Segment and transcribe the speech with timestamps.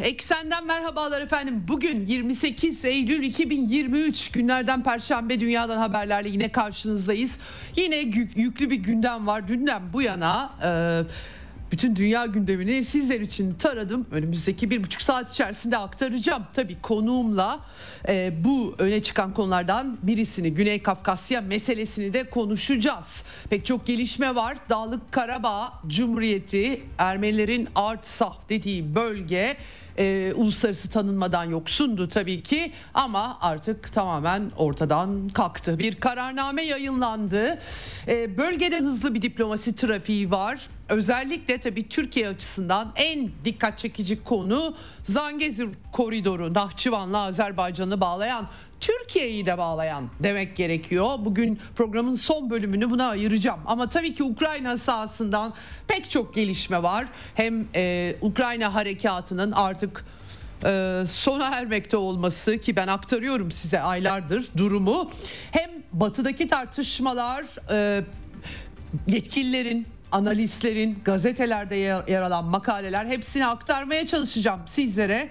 [0.00, 1.64] Eksen'den merhabalar efendim.
[1.68, 7.38] Bugün 28 Eylül 2023 günlerden Perşembe dünyadan haberlerle yine karşınızdayız.
[7.76, 7.96] Yine
[8.36, 9.48] yüklü bir gündem var.
[9.48, 10.70] Dünden bu yana e,
[11.72, 14.06] bütün dünya gündemini sizler için taradım.
[14.10, 16.42] Önümüzdeki bir buçuk saat içerisinde aktaracağım.
[16.54, 17.60] Tabii konuğumla
[18.08, 23.24] e, bu öne çıkan konulardan birisini Güney Kafkasya meselesini de konuşacağız.
[23.50, 24.56] Pek çok gelişme var.
[24.68, 29.56] Dağlık Karabağ Cumhuriyeti Ermenilerin Artsah dediği bölge
[29.98, 35.78] e, uluslararası tanınmadan yoksundu tabii ki ama artık tamamen ortadan kalktı.
[35.78, 37.58] Bir kararname yayınlandı.
[38.08, 40.60] E, bölgede hızlı bir diplomasi trafiği var.
[40.88, 44.74] Özellikle tabii Türkiye açısından en dikkat çekici konu
[45.04, 48.46] Zangezur koridoru Nahçıvan'la Azerbaycan'ı bağlayan
[48.80, 51.14] Türkiye'yi de bağlayan demek gerekiyor.
[51.18, 53.60] Bugün programın son bölümünü buna ayıracağım.
[53.66, 55.54] Ama tabii ki Ukrayna sahasından
[55.88, 57.06] pek çok gelişme var.
[57.34, 60.04] Hem e, Ukrayna harekatının artık
[60.64, 65.10] e, sona ermekte olması ki ben aktarıyorum size aylardır durumu.
[65.50, 68.04] Hem batıdaki tartışmalar e,
[69.08, 71.76] yetkililerin analistlerin gazetelerde
[72.08, 75.28] yer alan makaleler hepsini aktarmaya çalışacağım sizlere.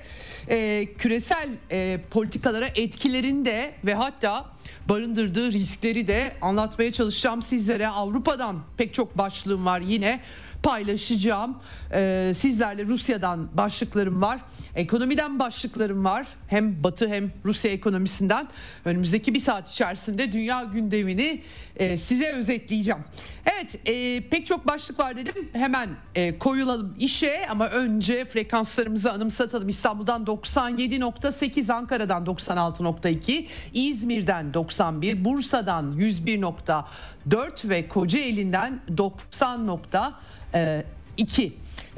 [0.50, 4.45] E, küresel e, politikalara etkilerini de ve hatta
[4.89, 7.88] barındırdığı riskleri de anlatmaya çalışacağım sizlere.
[7.88, 10.19] Avrupa'dan pek çok başlığım var yine
[10.63, 11.57] paylaşacağım.
[11.94, 14.40] Ee, sizlerle Rusya'dan başlıklarım var.
[14.75, 16.28] Ekonomiden başlıklarım var.
[16.47, 18.47] Hem Batı hem Rusya ekonomisinden.
[18.85, 21.41] Önümüzdeki bir saat içerisinde dünya gündemini
[21.78, 23.00] e, size özetleyeceğim.
[23.46, 25.50] Evet e, pek çok başlık var dedim.
[25.54, 29.70] Hemen e, koyulalım işe ama önce frekanslarımızı anımsatalım.
[29.70, 41.52] İstanbul'dan 97.8, Ankara'dan 96.2, İzmir'den 91, Bursa'dan 101.4 ve Kocaeli'nden 90.2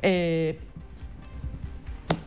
[0.04, 0.56] e,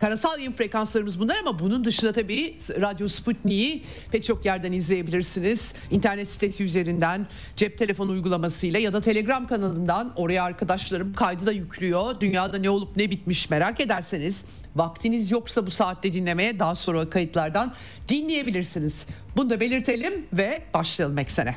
[0.02, 3.82] Karasal yayın frekanslarımız bunlar ama bunun dışında tabii Radyo Sputnik'i
[4.12, 5.74] pek çok yerden izleyebilirsiniz.
[5.90, 7.26] İnternet sitesi üzerinden,
[7.56, 12.20] cep telefonu uygulamasıyla ya da Telegram kanalından oraya arkadaşlarım kaydı da yüklüyor.
[12.20, 14.44] Dünyada ne olup ne bitmiş merak ederseniz
[14.76, 17.72] vaktiniz yoksa bu saatte dinlemeye daha sonra kayıtlardan
[18.08, 19.06] dinleyebilirsiniz.
[19.36, 21.56] Bunu da belirtelim ve başlayalım eksene.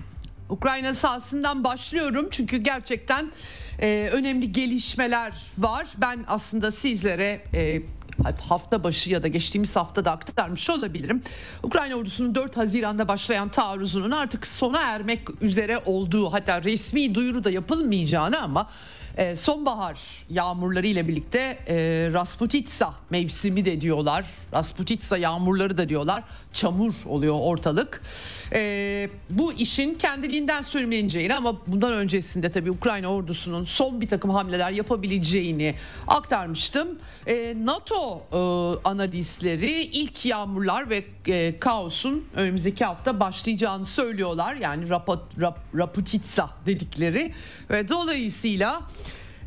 [0.51, 3.31] Ukrayna sahasından başlıyorum çünkü gerçekten
[3.79, 5.87] e, önemli gelişmeler var.
[5.97, 7.81] Ben aslında sizlere e,
[8.49, 11.21] hafta başı ya da geçtiğimiz hafta da aktarmış olabilirim.
[11.63, 17.51] Ukrayna ordusunun 4 Haziran'da başlayan taarruzunun artık sona ermek üzere olduğu hatta resmi duyuru da
[17.51, 18.69] yapılmayacağını ama
[19.17, 21.75] e, sonbahar yağmurları ile birlikte e,
[22.13, 24.25] Rasputitsa mevsimi de diyorlar.
[24.53, 26.23] Rasputitsa yağmurları da diyorlar.
[26.53, 28.01] Çamur oluyor ortalık.
[28.53, 34.71] E, bu işin kendiliğinden sürmeyeceğini ama bundan öncesinde tabii Ukrayna ordusunun son bir takım hamleler
[34.71, 35.75] yapabileceğini
[36.07, 36.87] aktarmıştım.
[37.27, 38.37] E, NATO e,
[38.89, 44.55] analistleri ilk yağmurlar ve e, kaosun önümüzdeki hafta başlayacağını söylüyorlar.
[44.55, 47.33] Yani Rapot, Rap, Raputitsa dedikleri
[47.69, 48.81] ve dolayısıyla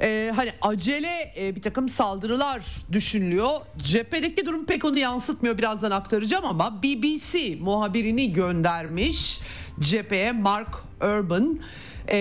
[0.01, 2.63] e, hani acele e, bir takım saldırılar
[2.93, 3.61] düşünülüyor.
[3.79, 9.41] Cephedeki durum pek onu yansıtmıyor birazdan aktaracağım ama BBC muhabirini göndermiş
[9.81, 10.69] cepheye Mark
[11.03, 11.61] Urban
[12.09, 12.19] e,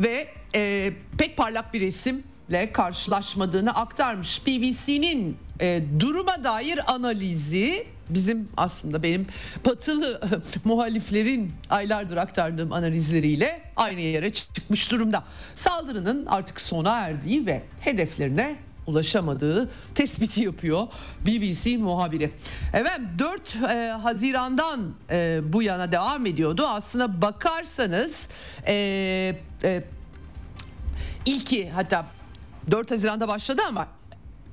[0.00, 4.46] ve e, pek parlak bir resimle karşılaşmadığını aktarmış.
[4.46, 9.26] BBC'nin e, duruma dair analizi bizim aslında benim
[9.66, 10.20] batılı
[10.64, 15.24] muhaliflerin aylardır aktardığım analizleriyle aynı yere çıkmış durumda.
[15.54, 18.56] Saldırının artık sona erdiği ve hedeflerine
[18.86, 20.86] ulaşamadığı tespiti yapıyor
[21.26, 22.30] BBC muhabiri.
[22.72, 26.66] Evet 4 e, Haziran'dan e, bu yana devam ediyordu.
[26.66, 28.28] Aslına bakarsanız
[28.66, 28.74] e,
[29.64, 29.82] e,
[31.26, 32.06] ilki hatta
[32.70, 33.88] 4 Haziran'da başladı ama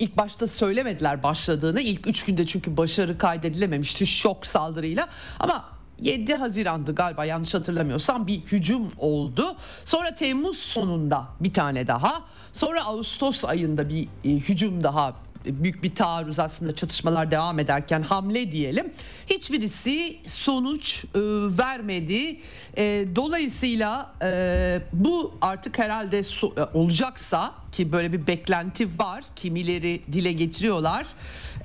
[0.04, 1.82] ilk başta söylemediler başladığını.
[1.82, 5.08] İlk 3 günde çünkü başarı kaydedilememişti şok saldırıyla.
[5.40, 5.66] Ama
[6.02, 9.56] 7 Haziran'dı galiba yanlış hatırlamıyorsam bir hücum oldu.
[9.86, 12.22] Sonra Temmuz sonunda bir tane daha.
[12.54, 15.14] Sonra Ağustos ayında bir e, hücum daha
[15.46, 18.92] büyük bir taarruz aslında çatışmalar devam ederken hamle diyelim.
[19.30, 21.20] Hiçbirisi sonuç e,
[21.58, 22.40] vermedi.
[22.78, 29.24] E, dolayısıyla e, bu artık herhalde so- e, olacaksa ki böyle bir beklenti var.
[29.36, 31.06] Kimileri dile getiriyorlar.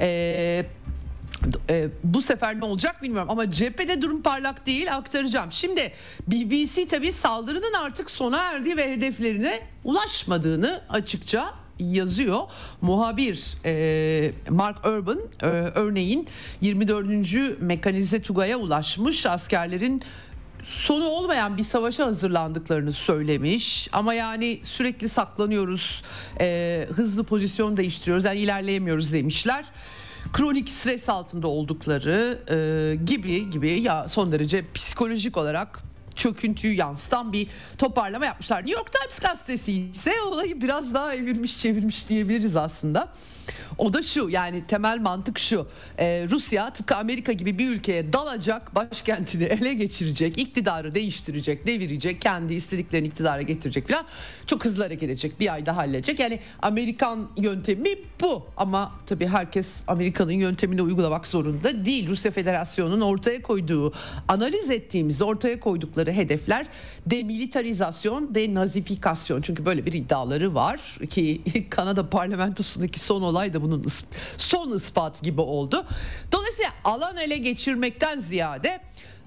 [0.00, 0.66] E,
[1.70, 5.52] e, bu sefer ne olacak bilmiyorum ama cephede durum parlak değil aktaracağım.
[5.52, 5.92] Şimdi
[6.26, 12.40] BBC tabii saldırının artık sona erdiği ve hedeflerine ulaşmadığını açıkça yazıyor.
[12.80, 16.28] Muhabir e, Mark Urban e, örneğin
[16.60, 17.60] 24.
[17.60, 20.02] Mekanize Tugay'a ulaşmış askerlerin
[20.62, 23.88] sonu olmayan bir savaşa hazırlandıklarını söylemiş.
[23.92, 26.02] Ama yani sürekli saklanıyoruz
[26.40, 29.64] e, hızlı pozisyon değiştiriyoruz yani ilerleyemiyoruz demişler.
[30.32, 35.82] Kronik stres altında oldukları e, gibi gibi ya son derece psikolojik olarak
[36.18, 37.46] çöküntüyü yansıtan bir
[37.78, 38.58] toparlama yapmışlar.
[38.58, 43.08] New York Times gazetesi ise olayı biraz daha evirmiş çevirmiş diyebiliriz aslında.
[43.78, 45.68] O da şu yani temel mantık şu.
[45.98, 52.54] Ee, Rusya tıpkı Amerika gibi bir ülkeye dalacak, başkentini ele geçirecek, iktidarı değiştirecek, devirecek, kendi
[52.54, 54.04] istediklerini iktidara getirecek falan.
[54.46, 56.20] Çok hızlı hareket edecek, bir ayda halledecek.
[56.20, 62.08] Yani Amerikan yöntemi bu ama tabii herkes Amerika'nın yöntemini uygulamak zorunda değil.
[62.08, 63.92] Rusya Federasyonu'nun ortaya koyduğu,
[64.28, 66.66] analiz ettiğimizde ortaya koydukları hedefler
[67.06, 69.42] demilitarizasyon, denazifikasyon.
[69.42, 73.86] Çünkü böyle bir iddiaları var ki Kanada parlamentosundaki son olay da bunun
[74.36, 75.84] son ispat gibi oldu.
[76.32, 78.80] Dolayısıyla alan ele geçirmekten ziyade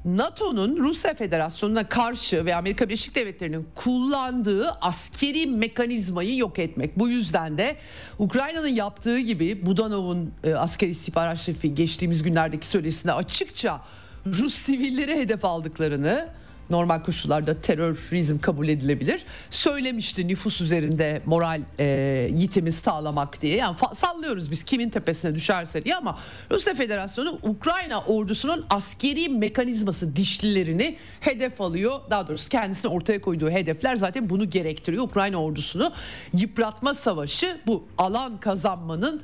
[0.06, 7.00] NATO'nun Rusya Federasyonu'na karşı ve Amerika Birleşik Devletleri'nin kullandığı askeri mekanizmayı yok etmek.
[7.00, 7.76] Bu yüzden de
[8.20, 13.82] Ukrayna'nın yaptığı gibi Budanov'un e, askeri istihbarat şefi geçtiğimiz günlerdeki söyleşisinde açıkça
[14.26, 16.30] Rus sivilleri hedef aldıklarını
[16.72, 19.22] normal koşullarda terörizm kabul edilebilir.
[19.50, 23.58] Söylemişti nüfus üzerinde moral e, yitimi sağlamak diye.
[23.58, 26.20] Yani sallıyoruz biz kimin tepesine düşerse diye ama
[26.52, 32.00] Rusya Federasyonu Ukrayna ordusunun askeri mekanizması dişlilerini hedef alıyor.
[32.10, 35.04] Daha doğrusu kendisine ortaya koyduğu hedefler zaten bunu gerektiriyor.
[35.04, 35.94] Ukrayna ordusunu
[36.34, 39.22] yıpratma savaşı bu alan kazanmanın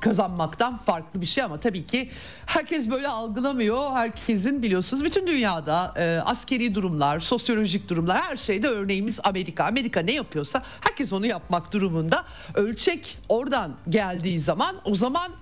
[0.00, 2.10] kazanmaktan farklı bir şey ama tabii ki
[2.46, 3.92] herkes böyle algılamıyor.
[3.92, 9.64] Herkesin biliyorsunuz bütün dünyada e, askeri durumlar, sosyolojik durumlar her şeyde örneğimiz Amerika.
[9.64, 12.24] Amerika ne yapıyorsa herkes onu yapmak durumunda.
[12.54, 15.32] Ölçek oradan geldiği zaman o zaman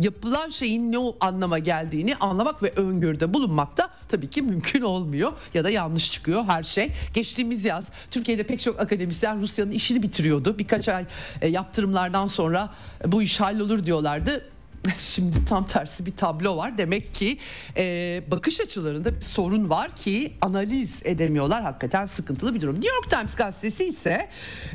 [0.00, 5.64] yapılan şeyin ne anlama geldiğini anlamak ve öngörüde bulunmak da tabii ki mümkün olmuyor ya
[5.64, 6.92] da yanlış çıkıyor her şey.
[7.14, 10.58] Geçtiğimiz yaz Türkiye'de pek çok akademisyen Rusya'nın işini bitiriyordu.
[10.58, 11.04] Birkaç ay
[11.42, 12.74] e, yaptırımlardan sonra
[13.06, 14.53] bu iş hallolur diyorlardı.
[14.98, 16.78] Şimdi tam tersi bir tablo var.
[16.78, 17.38] Demek ki
[17.76, 21.62] e, bakış açılarında bir sorun var ki analiz edemiyorlar.
[21.62, 22.74] Hakikaten sıkıntılı bir durum.
[22.74, 24.28] New York Times gazetesi ise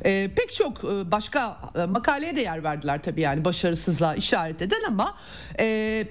[0.06, 4.84] e, pek çok e, başka e, makaleye de yer verdiler tabii yani başarısızlığa işaret eden
[4.88, 5.18] ama
[5.60, 6.08] e,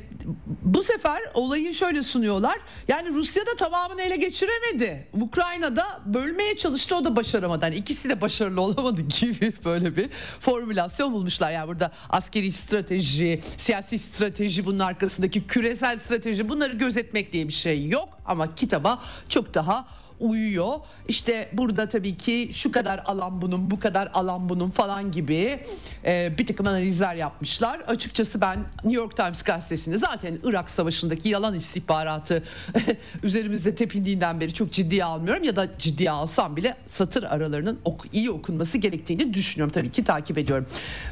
[0.63, 2.59] bu sefer olayı şöyle sunuyorlar.
[2.89, 5.07] Yani Rusya da tamamını ele geçiremedi.
[5.21, 7.65] Ukrayna'da bölmeye çalıştı o da başaramadı.
[7.65, 11.51] Yani ikisi de başarılı olamadı gibi böyle bir formülasyon bulmuşlar.
[11.51, 17.89] Yani burada askeri strateji, siyasi strateji bunun arkasındaki küresel strateji bunları gözetmek diye bir şey
[17.89, 18.09] yok.
[18.27, 19.89] Ama kitaba çok daha
[20.21, 20.73] uyuyor.
[21.09, 25.61] İşte burada tabii ki şu kadar alan bunun, bu kadar alan bunun falan gibi
[26.05, 27.81] e, bir takım analizler yapmışlar.
[27.81, 32.43] Açıkçası ben New York Times gazetesinde zaten Irak Savaşı'ndaki yalan istihbaratı
[33.23, 38.31] üzerimizde tepindiğinden beri çok ciddiye almıyorum ya da ciddiye alsam bile satır aralarının ok iyi
[38.31, 39.73] okunması gerektiğini düşünüyorum.
[39.73, 40.67] Tabii ki takip ediyorum.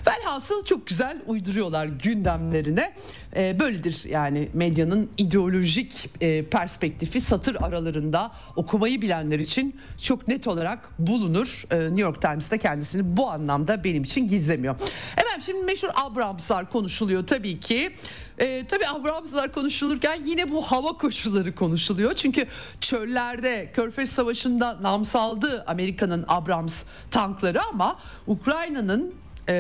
[0.07, 2.93] Velhasıl çok güzel uyduruyorlar gündemlerine.
[3.37, 10.91] E, böyledir yani medyanın ideolojik e, perspektifi satır aralarında okumayı bilenler için çok net olarak
[10.99, 11.65] bulunur.
[11.71, 14.75] E, New York Times'ta kendisini bu anlamda benim için gizlemiyor.
[15.17, 17.91] Efendim şimdi meşhur Abramslar konuşuluyor tabii ki.
[18.39, 22.15] E, tabii Abramslar konuşulurken yine bu hava koşulları konuşuluyor.
[22.15, 22.47] Çünkü
[22.81, 29.15] çöllerde Körfez Savaşı'nda namsaldı Amerika'nın Abrams tankları ama Ukrayna'nın
[29.49, 29.55] e,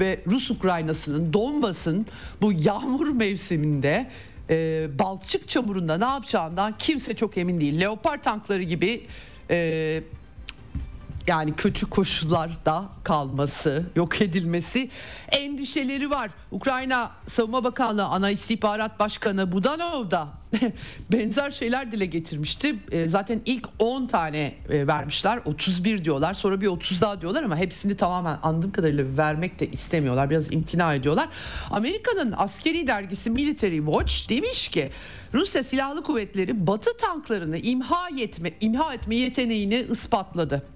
[0.00, 2.06] ve Rus Ukraynası'nın Donbas'ın
[2.40, 4.10] bu yağmur mevsiminde
[4.50, 7.80] e, balçık çamurunda ne yapacağından kimse çok emin değil.
[7.80, 9.06] Leopard tankları gibi
[9.50, 10.02] e,
[11.26, 14.90] yani kötü koşullarda kalması, yok edilmesi
[15.28, 16.30] endişeleri var.
[16.50, 20.28] Ukrayna Savunma Bakanlığı Ana İstihbarat Başkanı Budanov da
[21.12, 22.76] benzer şeyler dile getirmişti.
[22.92, 25.40] E, zaten ilk 10 tane e, vermişler.
[25.44, 26.34] 31 diyorlar.
[26.34, 30.30] Sonra bir 30 daha diyorlar ama hepsini tamamen andığım kadarıyla vermek de istemiyorlar.
[30.30, 31.28] Biraz imtina ediyorlar.
[31.70, 34.90] Amerika'nın askeri dergisi Military Watch demiş ki
[35.34, 40.75] Rusya Silahlı Kuvvetleri Batı tanklarını imha etme imha etme yeteneğini ispatladı.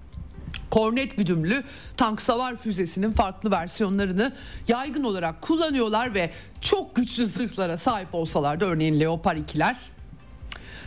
[0.71, 1.63] Kornet güdümlü
[1.97, 4.33] tank savar füzesinin farklı versiyonlarını
[4.67, 6.31] yaygın olarak kullanıyorlar ve
[6.61, 9.75] çok güçlü zırhlara sahip olsalar da örneğin Leopard 2'ler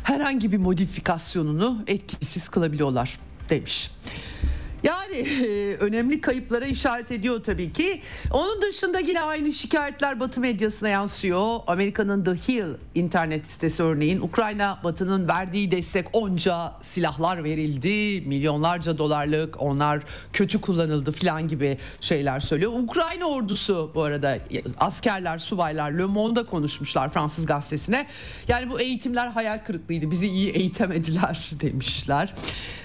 [0.05, 3.19] herhangi bir modifikasyonunu etkisiz kılabiliyorlar
[3.49, 3.91] demiş.
[4.85, 5.27] Yani
[5.81, 8.01] önemli kayıplara işaret ediyor tabii ki.
[8.31, 11.61] Onun dışında yine aynı şikayetler Batı medyasına yansıyor.
[11.67, 18.21] Amerika'nın The Hill internet sitesi örneğin Ukrayna Batı'nın verdiği destek onca silahlar verildi.
[18.27, 22.73] Milyonlarca dolarlık onlar kötü kullanıldı falan gibi şeyler söylüyor.
[22.75, 24.39] Ukrayna ordusu bu arada
[24.81, 28.07] askerler, subaylar Le Monde'da konuşmuşlar Fransız gazetesine.
[28.49, 30.11] Yani bu eğitimler hayal kırıklığıydı.
[30.11, 32.35] Bizi iyi eğitemediler demişler.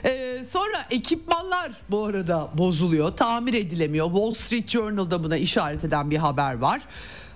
[0.06, 4.06] Ee, sonra ekipmanlar bu arada bozuluyor, tamir edilemiyor.
[4.06, 6.82] Wall Street Journal'da buna işaret eden bir haber var.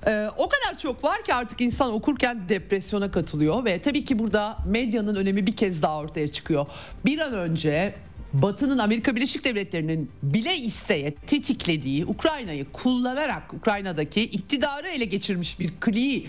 [0.07, 4.57] Ee, o kadar çok var ki artık insan okurken depresyona katılıyor ve tabii ki burada
[4.67, 6.65] medyanın önemi bir kez daha ortaya çıkıyor.
[7.05, 7.95] Bir an önce
[8.33, 16.27] Batı'nın Amerika Birleşik Devletleri'nin bile isteye tetiklediği Ukrayna'yı kullanarak Ukrayna'daki iktidarı ele geçirmiş bir kliği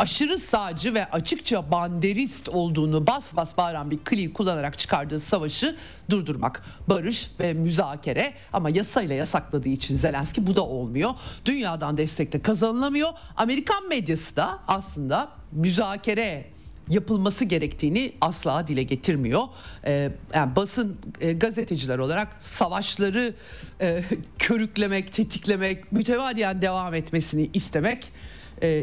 [0.00, 5.76] aşırı sağcı ve açıkça banderist olduğunu bas bas bağıran bir kliği kullanarak çıkardığı savaşı
[6.10, 6.62] durdurmak.
[6.88, 11.10] Barış ve müzakere ama yasayla yasakladığı için Zelenski bu da olmuyor.
[11.44, 13.08] Dünyadan destek de kazanılamıyor.
[13.36, 16.50] Amerikan medyası da aslında müzakere
[16.88, 19.42] yapılması gerektiğini asla dile getirmiyor.
[19.84, 23.34] Ee, yani basın e, gazeteciler olarak savaşları
[23.80, 24.04] e,
[24.38, 28.12] körüklemek, tetiklemek, mütevadiyen devam etmesini istemek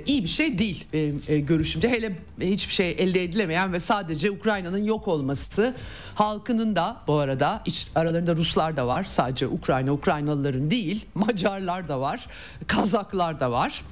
[0.06, 0.84] iyi bir şey değil
[1.28, 1.90] e, görüşümce.
[1.90, 5.76] Hele hiçbir şey elde edilemeyen ve sadece Ukrayna'nın yok olması
[6.16, 9.04] halkının da bu arada iç, aralarında Ruslar da var.
[9.04, 12.28] Sadece Ukrayna, Ukraynalıların değil Macarlar da var,
[12.68, 13.84] Kazaklar da var.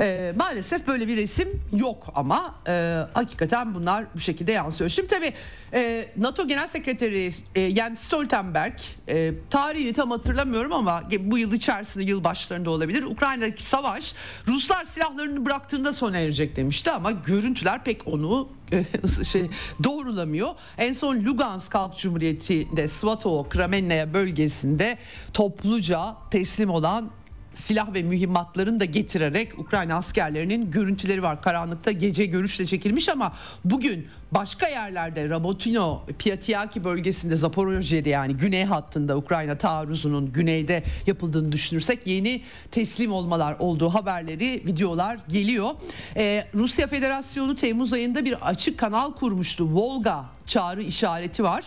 [0.00, 4.90] E, maalesef böyle bir resim yok ama e, hakikaten bunlar bu şekilde yansıyor.
[4.90, 5.32] Şimdi tabii
[5.74, 8.78] e, NATO Genel Sekreteri e, Jens Stoltenberg
[9.08, 13.02] e, tarihini tam hatırlamıyorum ama bu yıl içerisinde yıl başlarında olabilir.
[13.02, 14.14] Ukrayna'daki savaş
[14.46, 18.84] Ruslar silahlarını bıraktığında sona erecek demişti ama görüntüler pek onu e,
[19.24, 19.50] şey
[19.84, 20.48] doğrulamıyor.
[20.78, 24.98] En son Lugansk Halk Cumhuriyeti'nde Svatovo, Kramennaya bölgesinde
[25.32, 27.10] topluca teslim olan
[27.58, 31.42] silah ve mühimmatlarını da getirerek Ukrayna askerlerinin görüntüleri var.
[31.42, 33.32] Karanlıkta gece görüşle çekilmiş ama
[33.64, 42.06] bugün başka yerlerde Rabotino, Piatiaki bölgesinde Zaporojye'de yani güney hattında Ukrayna taarruzunun güneyde yapıldığını düşünürsek
[42.06, 45.70] yeni teslim olmalar olduğu haberleri, videolar geliyor.
[46.16, 49.74] Ee, Rusya Federasyonu Temmuz ayında bir açık kanal kurmuştu.
[49.74, 51.64] Volga çağrı işareti var.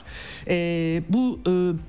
[0.48, 1.40] Ee, bu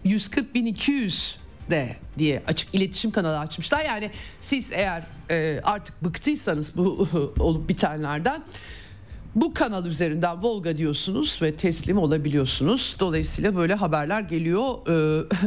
[0.05, 3.85] e, 140.200 de diye açık iletişim kanalı açmışlar.
[3.85, 8.43] Yani siz eğer e, artık bıktıysanız bu olup bitenlerden
[9.35, 12.97] bu kanal üzerinden Volga diyorsunuz ve teslim olabiliyorsunuz.
[13.01, 14.65] Dolayısıyla böyle haberler geliyor.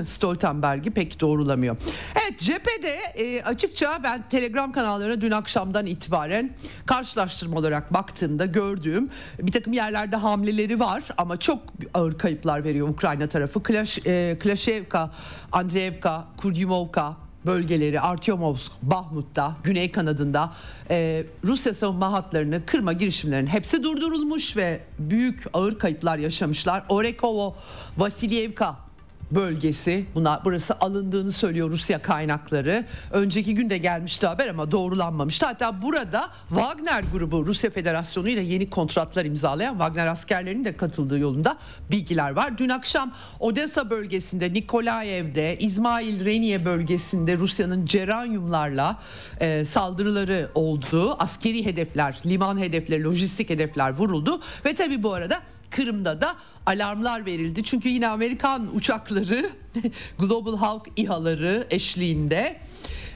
[0.02, 1.78] E, Stoltenberg'i pek doğrulamıyor.
[2.16, 9.52] Evet cephede e, açıkça ben Telegram kanallarına dün akşamdan itibaren karşılaştırma olarak baktığımda gördüğüm bir
[9.52, 11.60] takım yerlerde hamleleri var ama çok
[11.94, 13.64] ağır kayıplar veriyor Ukrayna tarafı.
[13.64, 15.12] Klaş, e, Klaşevka,
[15.52, 20.52] Andreevka, Kurdyumovka, bölgeleri Artyomovsk, Bahmut'ta, güney kanadında
[20.90, 26.84] e, Rusya savunma hatlarını kırma girişimlerinin hepsi durdurulmuş ve büyük ağır kayıplar yaşamışlar.
[26.90, 27.56] Orekovo,
[27.98, 28.85] Vasilyevka
[29.32, 32.86] bölgesi buna burası alındığını söylüyor Rusya kaynakları.
[33.12, 35.46] Önceki gün de gelmişti haber ama doğrulanmamıştı.
[35.46, 41.58] Hatta burada Wagner grubu Rusya Federasyonu ile yeni kontratlar imzalayan Wagner askerlerinin de katıldığı yolunda
[41.92, 42.58] bilgiler var.
[42.58, 49.00] Dün akşam Odessa bölgesinde Nikolayev'de İsmail Reniye bölgesinde Rusya'nın ceranyumlarla
[49.40, 51.16] e, saldırıları oldu.
[51.20, 56.36] Askeri hedefler, liman hedefleri, lojistik hedefler vuruldu ve tabi bu arada Kırım'da da
[56.66, 57.64] alarmlar verildi.
[57.64, 59.50] Çünkü yine Amerikan uçakları
[60.20, 62.60] Global Hawk İHA'ları eşliğinde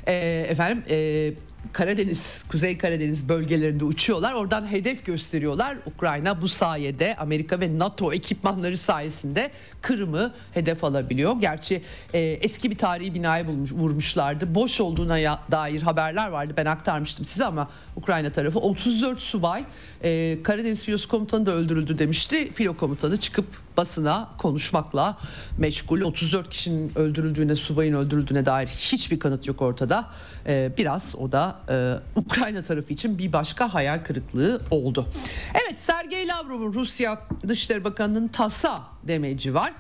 [0.08, 0.14] e,
[0.50, 1.32] efendim e,
[1.74, 4.34] Karadeniz, Kuzey Karadeniz bölgelerinde uçuyorlar.
[4.34, 5.78] Oradan hedef gösteriyorlar.
[5.86, 9.52] Ukrayna bu sayede Amerika ve NATO ekipmanları sayesinde
[9.82, 11.36] Kırım'ı hedef alabiliyor.
[11.42, 11.82] Gerçi
[12.14, 14.56] e, eski bir tarihi binayı bulmuş, vurmuşlardı.
[14.56, 16.54] Boş olduğuna ya, dair haberler vardı.
[16.58, 19.64] Ben aktarmıştım size ama Ukrayna tarafı 34 subay
[20.04, 22.54] e, Karadeniz Filosu Komutanı da öldürüldü demişti.
[22.54, 23.46] Filo Komutanı çıkıp
[23.80, 25.18] basına konuşmakla
[25.58, 26.02] meşgul.
[26.02, 30.06] 34 kişinin öldürüldüğüne, subayın öldürüldüğüne dair hiçbir kanıt yok ortada.
[30.48, 35.06] E, biraz o da e, Ukrayna tarafı için bir başka hayal kırıklığı oldu.
[35.54, 39.74] Evet Sergey Lavrov'un Rusya Dışişleri Bakanı'nın TASA demeci var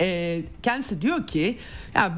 [0.00, 1.58] e, kendisi diyor ki
[1.94, 2.12] yani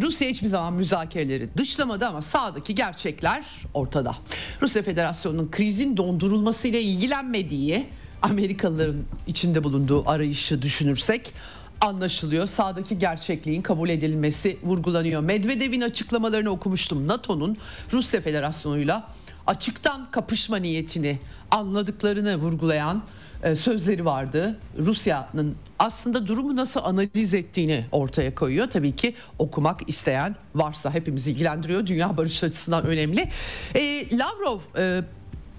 [0.00, 4.16] Rusya hiçbir zaman müzakereleri dışlamadı ama sağdaki gerçekler ortada.
[4.62, 7.86] Rusya Federasyonu'nun krizin dondurulmasıyla ilgilenmediği
[8.22, 11.32] Amerikalıların içinde bulunduğu arayışı düşünürsek
[11.80, 12.46] anlaşılıyor.
[12.46, 15.20] Sağdaki gerçekliğin kabul edilmesi vurgulanıyor.
[15.20, 17.08] Medvedev'in açıklamalarını okumuştum.
[17.08, 17.56] NATO'nun
[17.92, 19.08] Rusya Federasyonu'yla
[19.46, 21.18] açıktan kapışma niyetini
[21.50, 23.02] anladıklarını vurgulayan
[23.42, 24.58] e, sözleri vardı.
[24.78, 28.70] Rusya'nın aslında durumu nasıl analiz ettiğini ortaya koyuyor.
[28.70, 31.86] Tabii ki okumak isteyen varsa hepimizi ilgilendiriyor.
[31.86, 33.28] Dünya barış açısından önemli.
[33.74, 35.02] E, Lavrov e,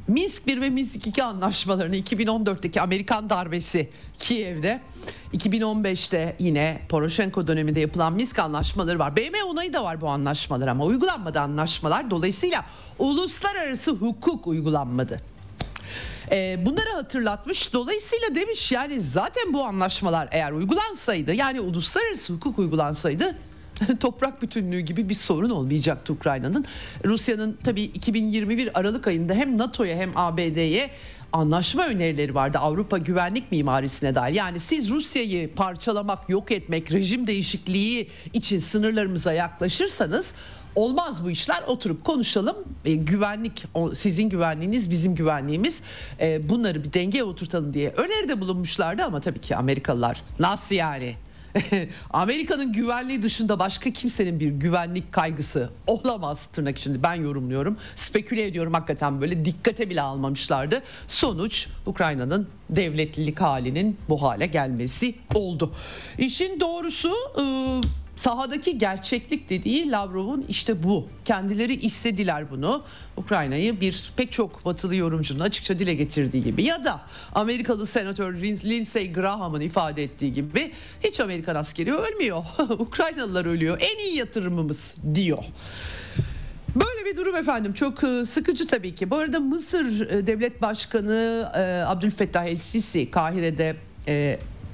[0.07, 4.81] Minsk 1 ve Minsk 2 anlaşmalarını 2014'teki Amerikan darbesi Kiev'de
[5.33, 9.15] 2015'te yine Poroshenko döneminde yapılan Minsk anlaşmaları var.
[9.15, 12.11] BM onayı da var bu anlaşmalar ama uygulanmadı anlaşmalar.
[12.11, 12.65] Dolayısıyla
[12.99, 15.21] uluslararası hukuk uygulanmadı.
[16.31, 17.73] E, bunları hatırlatmış.
[17.73, 23.35] Dolayısıyla demiş yani zaten bu anlaşmalar eğer uygulansaydı yani uluslararası hukuk uygulansaydı
[23.99, 26.65] toprak bütünlüğü gibi bir sorun olmayacaktı Ukrayna'nın.
[27.05, 30.89] Rusya'nın tabii 2021 Aralık ayında hem NATO'ya hem ABD'ye
[31.33, 34.35] anlaşma önerileri vardı Avrupa güvenlik mimarisine dair.
[34.35, 40.33] Yani siz Rusya'yı parçalamak, yok etmek, rejim değişikliği için sınırlarımıza yaklaşırsanız
[40.75, 42.55] olmaz bu işler oturup konuşalım
[42.85, 45.81] e, güvenlik sizin güvenliğiniz bizim güvenliğimiz
[46.19, 51.15] e, bunları bir dengeye oturtalım diye öneride bulunmuşlardı ama tabii ki Amerikalılar nasıl yani
[52.09, 57.77] Amerika'nın güvenliği dışında başka kimsenin bir güvenlik kaygısı olamaz tırnak içinde ben yorumluyorum.
[57.95, 60.83] Speküle ediyorum hakikaten böyle dikkate bile almamışlardı.
[61.07, 65.73] Sonuç Ukrayna'nın devletlilik halinin bu hale gelmesi oldu.
[66.17, 67.81] İşin doğrusu ıı,
[68.17, 71.07] sahadaki gerçeklik dediği Lavrov'un işte bu.
[71.25, 72.83] Kendileri istediler bunu.
[73.17, 77.01] Ukrayna'yı bir pek çok batılı yorumcunun açıkça dile getirdiği gibi ya da
[77.35, 80.71] Amerikalı senatör Lindsey Graham'ın ifade ettiği gibi
[81.03, 82.43] hiç Amerikan askeri ölmüyor.
[82.79, 83.77] Ukraynalılar ölüyor.
[83.81, 85.43] En iyi yatırımımız diyor.
[86.75, 89.09] Böyle bir durum efendim çok e, sıkıcı tabii ki.
[89.09, 93.75] Bu arada Mısır e, Devlet Başkanı e, Abdülfettah El-Sisi Kahire'de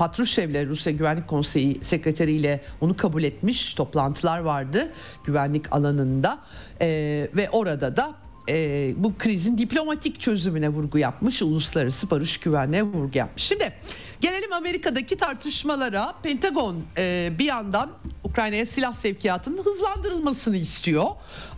[0.04, 4.92] Patrushev'le Rusya Güvenlik Konseyi sekreteriyle onu kabul etmiş toplantılar vardı
[5.24, 6.40] güvenlik alanında
[6.82, 6.88] e,
[7.36, 8.16] ve orada da
[8.50, 13.44] e, bu krizin diplomatik çözümüne vurgu yapmış, uluslararası barış güvenliğe vurgu yapmış.
[13.44, 13.74] Şimdi
[14.22, 16.14] gelelim Amerika'daki tartışmalara.
[16.24, 17.92] Pentagon e, bir yandan
[18.24, 21.08] Ukrayna'ya silah sevkiyatının hızlandırılmasını istiyor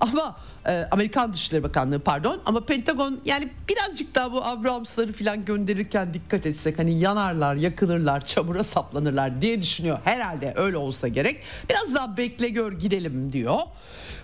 [0.02, 6.14] ama e, Amerikan Dışişleri Bakanlığı pardon ama Pentagon yani birazcık daha bu Abrams'ları falan gönderirken
[6.14, 10.00] dikkat etsek hani yanarlar, yakılırlar, çamura saplanırlar diye düşünüyor.
[10.04, 11.42] Herhalde öyle olsa gerek.
[11.70, 13.60] Biraz daha bekle gör gidelim diyor.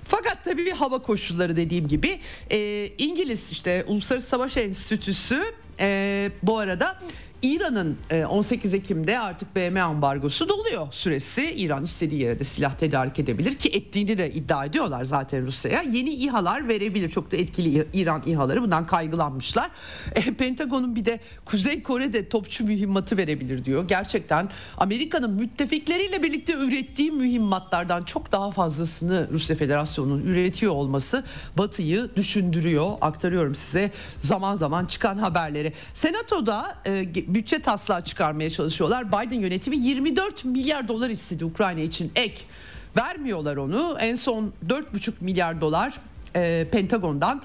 [0.04, 2.20] Fakat tabii bir hava koşulları dediğim gibi
[2.52, 5.44] e, İngiliz işte Uluslararası Savaş Enstitüsü
[5.80, 6.98] e, bu arada
[7.42, 7.98] İran'ın
[8.30, 11.54] 18 e, Ekim'de artık BM ambargosu doluyor süresi.
[11.56, 15.82] İran istediği yere de silah tedarik edebilir ki ettiğini de iddia ediyorlar zaten Rusya'ya.
[15.82, 17.10] Yeni İHA'lar verebilir.
[17.10, 19.72] Çok da etkili İran İHA'ları bundan kaygılanmışlar.
[20.16, 23.88] E, Pentagon'un bir de Kuzey Kore'de topçu mühimmatı verebilir diyor.
[23.88, 31.24] Gerçekten Amerika'nın müttefikleriyle birlikte ürettiği mühimmatlardan çok daha fazlasını Rusya Federasyonu'nun üretiyor olması
[31.58, 32.92] Batı'yı düşündürüyor.
[33.02, 35.74] Aktarıyorum size zaman zaman çıkan haberleri.
[35.94, 39.08] Senato'da e, bütçe taslağı çıkarmaya çalışıyorlar.
[39.08, 42.42] Biden yönetimi 24 milyar dolar istedi Ukrayna için ek.
[42.98, 43.98] Vermiyorlar onu.
[44.00, 45.94] En son 4,5 milyar dolar
[46.36, 47.42] e, Pentagon'dan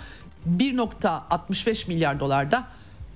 [0.59, 2.67] 1.65 milyar dolar da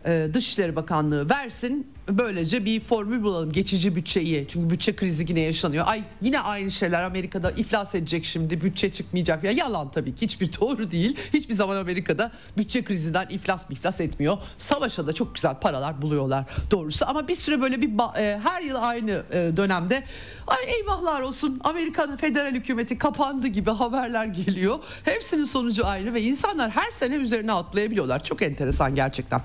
[0.06, 1.86] e, Dışişleri Bakanlığı versin
[2.18, 4.46] böylece bir formül bulalım geçici bütçeyi.
[4.48, 5.84] Çünkü bütçe krizi yine yaşanıyor.
[5.88, 9.44] Ay yine aynı şeyler Amerika'da iflas edecek şimdi bütçe çıkmayacak.
[9.44, 11.16] Ya yalan tabii ki hiçbir doğru değil.
[11.34, 14.38] Hiçbir zaman Amerika'da bütçe krizinden iflas iflas etmiyor.
[14.58, 17.04] Savaşa da çok güzel paralar buluyorlar doğrusu.
[17.08, 20.04] Ama bir süre böyle bir e, her yıl aynı e, dönemde
[20.46, 24.78] ay eyvahlar olsun Amerikan federal hükümeti kapandı gibi haberler geliyor.
[25.04, 28.24] Hepsinin sonucu ayrı ve insanlar her sene üzerine atlayabiliyorlar.
[28.24, 29.40] Çok enteresan gerçekten.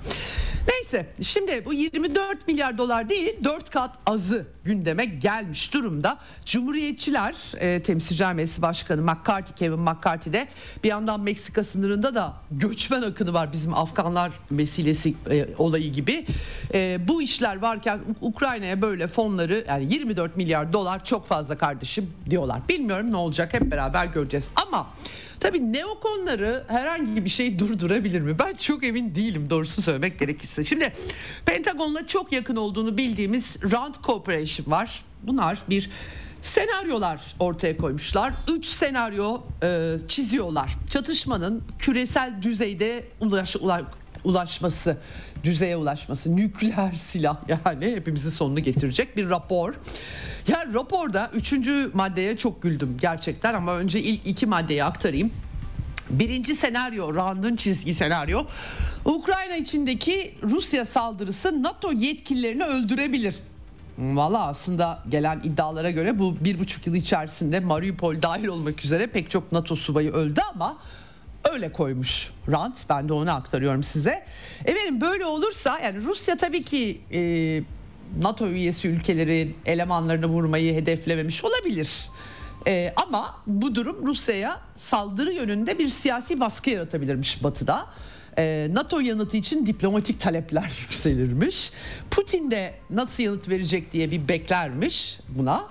[0.67, 6.17] Neyse şimdi bu 24 milyar dolar değil 4 kat azı gündeme gelmiş durumda.
[6.45, 10.47] Cumhuriyetçiler e, Temsilciler Meclisi Başkanı McCarthy, Kevin McCarthy de
[10.83, 16.25] bir yandan Meksika sınırında da göçmen akını var bizim Afganlar meselesi e, olayı gibi.
[16.73, 22.61] E, bu işler varken Ukrayna'ya böyle fonları yani 24 milyar dolar çok fazla kardeşim diyorlar.
[22.69, 24.87] Bilmiyorum ne olacak hep beraber göreceğiz ama
[25.39, 28.39] Tabii neokonları herhangi bir şey durdurabilir mi?
[28.39, 30.63] Ben çok emin değilim doğrusu söylemek gerekirse.
[30.63, 30.93] Şimdi
[31.45, 35.05] Pentagon'la çok yakın olduğunu bildiğimiz Rand Corporation var.
[35.23, 35.89] Bunlar bir
[36.41, 38.33] senaryolar ortaya koymuşlar.
[38.51, 40.75] Üç senaryo e, çiziyorlar.
[40.89, 43.83] Çatışmanın küresel düzeyde ulaş, ulaş,
[44.23, 44.97] ulaşması,
[45.45, 49.73] düzeye ulaşması, nükleer silah yani hepimizin sonunu getirecek bir rapor.
[50.47, 55.31] Yani raporda üçüncü maddeye çok güldüm gerçekten ama önce ilk iki maddeyi aktarayım.
[56.09, 58.45] Birinci senaryo, Rand'ın çizgi senaryo.
[59.05, 63.35] Ukrayna içindeki Rusya saldırısı NATO yetkililerini öldürebilir.
[63.97, 69.31] Valla aslında gelen iddialara göre bu bir buçuk yıl içerisinde Mariupol dahil olmak üzere pek
[69.31, 70.77] çok NATO subayı öldü ama
[71.53, 72.75] öyle koymuş Rand.
[72.89, 74.25] Ben de onu aktarıyorum size.
[74.65, 77.61] Efendim böyle olursa yani Rusya tabii ki e,
[78.21, 82.09] NATO üyesi ülkeleri elemanlarını vurmayı hedeflememiş olabilir.
[82.67, 87.85] Ee, ama bu durum Rusya'ya saldırı yönünde bir siyasi baskı yaratabilirmiş Batı'da.
[88.37, 91.71] Ee, NATO yanıtı için diplomatik talepler yükselirmiş.
[92.11, 95.65] Putin de nasıl yanıt verecek diye bir beklermiş buna.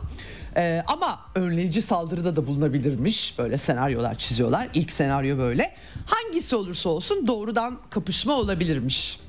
[0.56, 3.38] Ee, ama önleyici saldırıda da bulunabilirmiş.
[3.38, 4.68] Böyle senaryolar çiziyorlar.
[4.74, 5.74] İlk senaryo böyle.
[6.06, 9.20] Hangisi olursa olsun doğrudan kapışma olabilirmiş.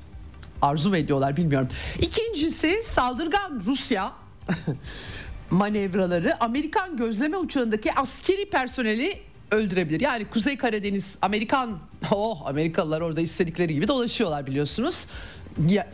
[0.62, 1.68] Arzu mu ediyorlar bilmiyorum.
[2.00, 4.12] İkincisi saldırgan Rusya
[5.50, 10.00] manevraları Amerikan gözleme uçağındaki askeri personeli öldürebilir.
[10.00, 11.78] Yani Kuzey Karadeniz Amerikan
[12.10, 15.06] oh Amerikalılar orada istedikleri gibi dolaşıyorlar biliyorsunuz.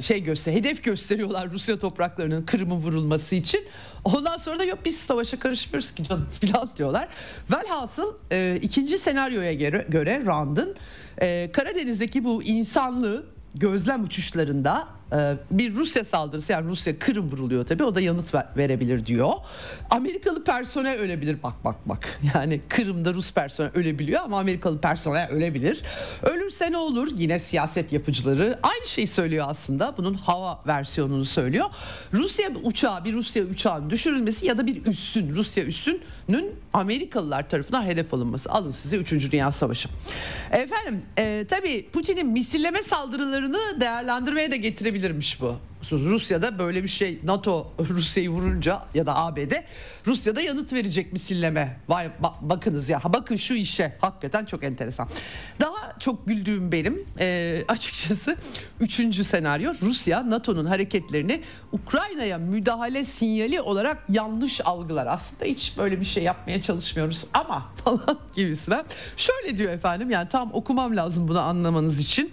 [0.00, 3.64] Şey göster hedef gösteriyorlar Rusya topraklarının Kırım'ın vurulması için.
[4.04, 7.08] Ondan sonra da yok biz savaşa karışmıyoruz ki canım filan diyorlar.
[7.52, 10.74] Velhasıl e, ikinci senaryoya göre, göre Rand'ın
[11.20, 14.88] e, Karadeniz'deki bu insanlığı gözlem uçuşlarında
[15.50, 19.32] bir Rusya saldırısı yani Rusya Kırım vuruluyor tabii o da yanıt verebilir diyor.
[19.90, 25.82] Amerikalı personel ölebilir bak bak bak yani Kırım'da Rus personel ölebiliyor ama Amerikalı personel ölebilir.
[26.22, 31.66] Ölürse ne olur yine siyaset yapıcıları aynı şeyi söylüyor aslında bunun hava versiyonunu söylüyor.
[32.12, 38.14] Rusya uçağı bir Rusya uçağının düşürülmesi ya da bir üssün Rusya üssünün Amerikalılar tarafından hedef
[38.14, 39.32] alınması alın size 3.
[39.32, 39.88] Dünya Savaşı.
[40.50, 45.56] Efendim e, tabii Putin'in misilleme saldırılarını değerlendirmeye de getirebilir olabilirmiş bu.
[45.92, 49.52] Rusya'da böyle bir şey NATO Rusya'yı vurunca ya da ABD
[50.06, 51.80] Rusya'da yanıt verecek misilleme.
[51.88, 55.08] Vay ba- bakınız ya bakın şu işe hakikaten çok enteresan.
[55.60, 58.36] Daha çok güldüğüm benim e, açıkçası
[58.80, 65.06] üçüncü senaryo Rusya NATO'nun hareketlerini Ukrayna'ya müdahale sinyali olarak yanlış algılar.
[65.06, 68.82] Aslında hiç böyle bir şey yapmaya çalışmıyoruz ama falan gibisine.
[69.16, 72.32] Şöyle diyor efendim yani tam okumam lazım bunu anlamanız için.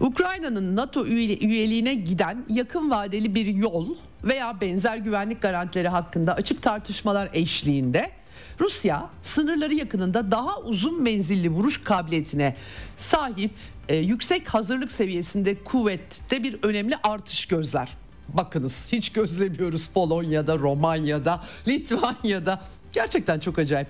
[0.00, 7.28] Ukrayna'nın NATO üyeliğine giden yakın vadeli bir yol veya benzer güvenlik garantileri hakkında açık tartışmalar
[7.32, 8.10] eşliğinde
[8.60, 12.56] Rusya sınırları yakınında daha uzun menzilli vuruş kabiliyetine
[12.96, 13.50] sahip
[13.88, 17.88] e, yüksek hazırlık seviyesinde kuvvette bir önemli artış gözler.
[18.28, 22.60] Bakınız hiç gözlemiyoruz Polonya'da, Romanya'da, Litvanya'da.
[22.92, 23.88] Gerçekten çok acayip.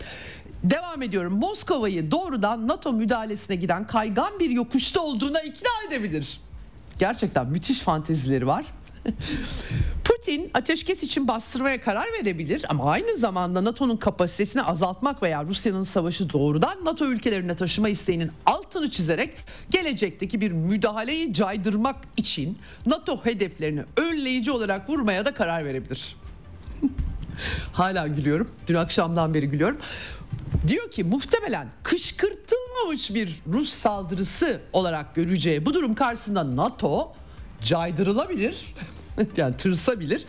[0.63, 1.33] Devam ediyorum.
[1.33, 6.41] Moskova'yı doğrudan NATO müdahalesine giden kaygan bir yokuşta olduğuna ikna edebilir.
[6.99, 8.65] Gerçekten müthiş fantezileri var.
[10.05, 16.33] Putin ateşkes için bastırmaya karar verebilir ama aynı zamanda NATO'nun kapasitesini azaltmak veya Rusya'nın savaşı
[16.33, 19.35] doğrudan NATO ülkelerine taşıma isteğinin altını çizerek
[19.71, 26.17] gelecekteki bir müdahaleyi caydırmak için NATO hedeflerini önleyici olarak vurmaya da karar verebilir.
[27.73, 28.49] Hala gülüyorum.
[28.67, 29.79] Dün akşamdan beri gülüyorum.
[30.69, 37.13] Diyor ki muhtemelen kışkırtılmamış bir Rus saldırısı olarak göreceği bu durum karşısında NATO
[37.65, 38.75] caydırılabilir.
[39.37, 40.25] yani tırsabilir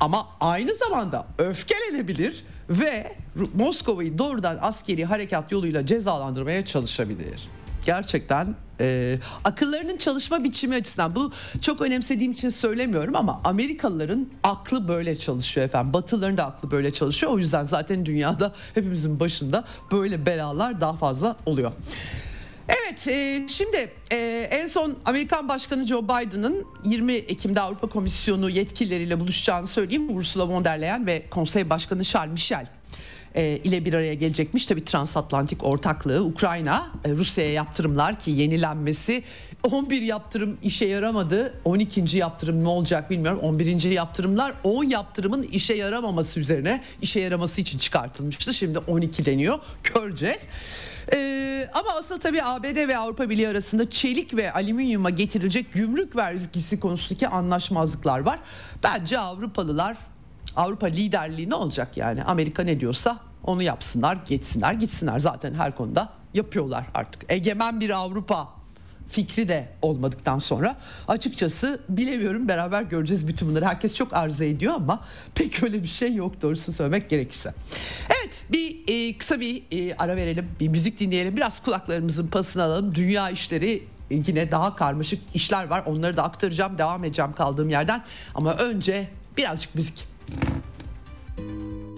[0.00, 3.16] ama aynı zamanda öfkelenebilir ve
[3.54, 7.48] Moskova'yı doğrudan askeri harekat yoluyla cezalandırmaya çalışabilir
[7.86, 15.16] gerçekten e, akıllarının çalışma biçimi açısından bu çok önemsediğim için söylemiyorum ama Amerikalıların aklı böyle
[15.16, 15.92] çalışıyor efendim.
[15.92, 17.32] Batılıların da aklı böyle çalışıyor.
[17.32, 21.72] O yüzden zaten dünyada hepimizin başında böyle belalar daha fazla oluyor.
[22.68, 29.20] Evet e, şimdi e, en son Amerikan Başkanı Joe Biden'ın 20 Ekim'de Avrupa Komisyonu yetkilileriyle
[29.20, 30.16] buluşacağını söyleyeyim.
[30.16, 32.66] Ursula von der Leyen ve Konsey Başkanı Charles Michel
[33.34, 34.66] e, ile bir araya gelecekmiş.
[34.66, 39.22] Tabii transatlantik ortaklığı Ukrayna e, Rusya'ya yaptırımlar ki yenilenmesi
[39.70, 41.54] 11 yaptırım işe yaramadı.
[41.64, 42.16] 12.
[42.18, 43.40] yaptırım ne olacak bilmiyorum.
[43.42, 43.82] 11.
[43.90, 48.54] yaptırımlar 10 yaptırımın işe yaramaması üzerine işe yaraması için çıkartılmıştı.
[48.54, 49.58] Şimdi 12 deniyor.
[49.94, 50.40] Göreceğiz.
[51.12, 56.80] Ee, ama asıl tabii ABD ve Avrupa Birliği arasında çelik ve alüminyuma getirilecek gümrük vergisi
[56.80, 58.38] konusundaki anlaşmazlıklar var.
[58.82, 59.96] Bence Avrupalılar
[60.56, 62.24] Avrupa liderliği ne olacak yani?
[62.24, 65.18] Amerika ne diyorsa onu yapsınlar, geçsinler, gitsinler.
[65.18, 67.24] Zaten her konuda yapıyorlar artık.
[67.28, 68.48] Egemen bir Avrupa
[69.10, 70.76] fikri de olmadıktan sonra
[71.08, 73.64] açıkçası bilemiyorum beraber göreceğiz bütün bunları.
[73.64, 77.54] Herkes çok arzu ediyor ama pek öyle bir şey yok doğrusunu söylemek gerekirse.
[78.20, 82.94] Evet bir e, kısa bir e, ara verelim bir müzik dinleyelim biraz kulaklarımızın pasını alalım.
[82.94, 88.02] Dünya işleri e, yine daha karmaşık işler var onları da aktaracağım devam edeceğim kaldığım yerden
[88.34, 90.09] ama önce birazcık müzik.
[90.30, 90.44] Thank
[91.38, 91.89] you.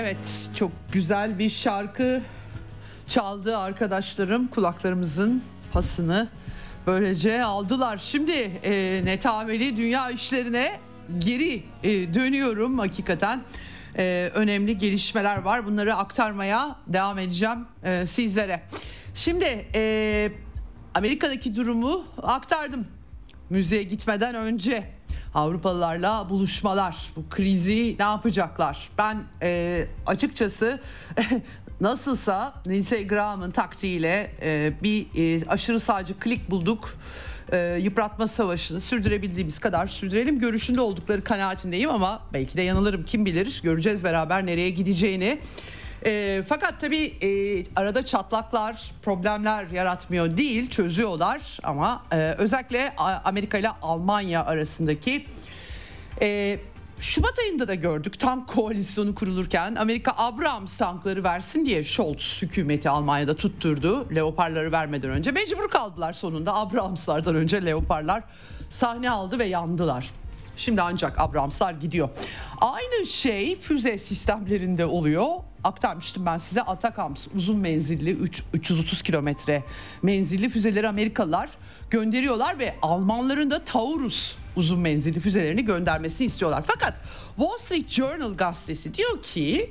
[0.00, 2.22] Evet çok güzel bir şarkı
[3.06, 6.28] çaldı arkadaşlarım kulaklarımızın pasını
[6.86, 7.98] böylece aldılar.
[7.98, 8.32] Şimdi
[8.64, 10.80] e, netameli dünya işlerine
[11.18, 13.42] geri e, dönüyorum hakikaten.
[13.98, 18.62] E, önemli gelişmeler var bunları aktarmaya devam edeceğim e, sizlere.
[19.14, 20.32] Şimdi e,
[20.94, 22.86] Amerika'daki durumu aktardım
[23.50, 24.99] müzeye gitmeden önce
[25.34, 28.88] Avrupalılarla buluşmalar, bu krizi ne yapacaklar?
[28.98, 30.80] Ben e, açıkçası
[31.80, 36.94] nasılsa Lindsey Graham'ın taktiğiyle e, bir e, aşırı sağcı klik bulduk.
[37.52, 43.60] E, yıpratma savaşını sürdürebildiğimiz kadar sürdürelim görüşünde oldukları kanaatindeyim ama belki de yanılırım kim bilir
[43.62, 45.38] göreceğiz beraber nereye gideceğini.
[46.06, 52.92] E, fakat tabii e, arada çatlaklar, problemler yaratmıyor değil, çözüyorlar ama e, özellikle
[53.24, 55.26] Amerika ile Almanya arasındaki
[56.20, 56.58] e,
[57.00, 63.36] Şubat ayında da gördük tank koalisyonu kurulurken Amerika Abrams tankları versin diye Scholz hükümeti Almanya'da
[63.36, 64.08] tutturdu.
[64.14, 68.22] Leoparları vermeden önce mecbur kaldılar sonunda Abramslardan önce Leoparlar
[68.70, 70.10] sahne aldı ve yandılar.
[70.56, 72.08] Şimdi ancak Abramslar gidiyor.
[72.60, 75.26] Aynı şey füze sistemlerinde oluyor.
[75.64, 79.64] Aktarmıştım ben size Atakams uzun menzilli 3, 330 kilometre
[80.02, 81.50] menzilli füzeleri Amerikalılar
[81.90, 86.64] gönderiyorlar ve Almanların da Taurus uzun menzilli füzelerini göndermesini istiyorlar.
[86.66, 86.94] Fakat
[87.36, 89.70] Wall Street Journal gazetesi diyor ki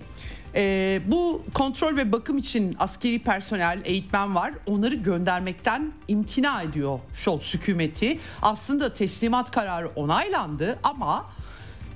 [0.55, 4.53] e, bu kontrol ve bakım için askeri personel, eğitmen var.
[4.65, 8.19] Onları göndermekten imtina ediyor Scholz hükümeti.
[8.41, 11.25] Aslında teslimat kararı onaylandı ama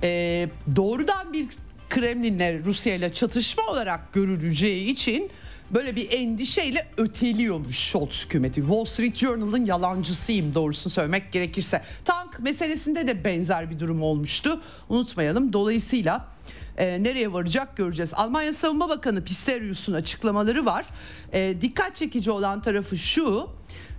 [0.02, 1.48] e, doğrudan bir
[1.90, 5.30] Kremlin'le Rusya ile çatışma olarak görüleceği için
[5.70, 8.60] böyle bir endişeyle öteliyormuş Scholz hükümeti.
[8.60, 11.82] Wall Street Journal'ın yalancısıyım doğrusunu söylemek gerekirse.
[12.04, 14.60] Tank meselesinde de benzer bir durum olmuştu.
[14.88, 15.52] Unutmayalım.
[15.52, 16.28] Dolayısıyla
[16.76, 18.14] e, nereye varacak göreceğiz.
[18.14, 20.86] Almanya Savunma Bakanı Pistorius'un açıklamaları var.
[21.32, 23.48] E, dikkat çekici olan tarafı şu.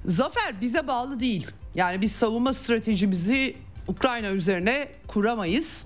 [0.06, 1.48] Zafer bize bağlı değil.
[1.76, 3.56] Yani biz savunma stratejimizi
[3.88, 5.86] Ukrayna üzerine kuramayız.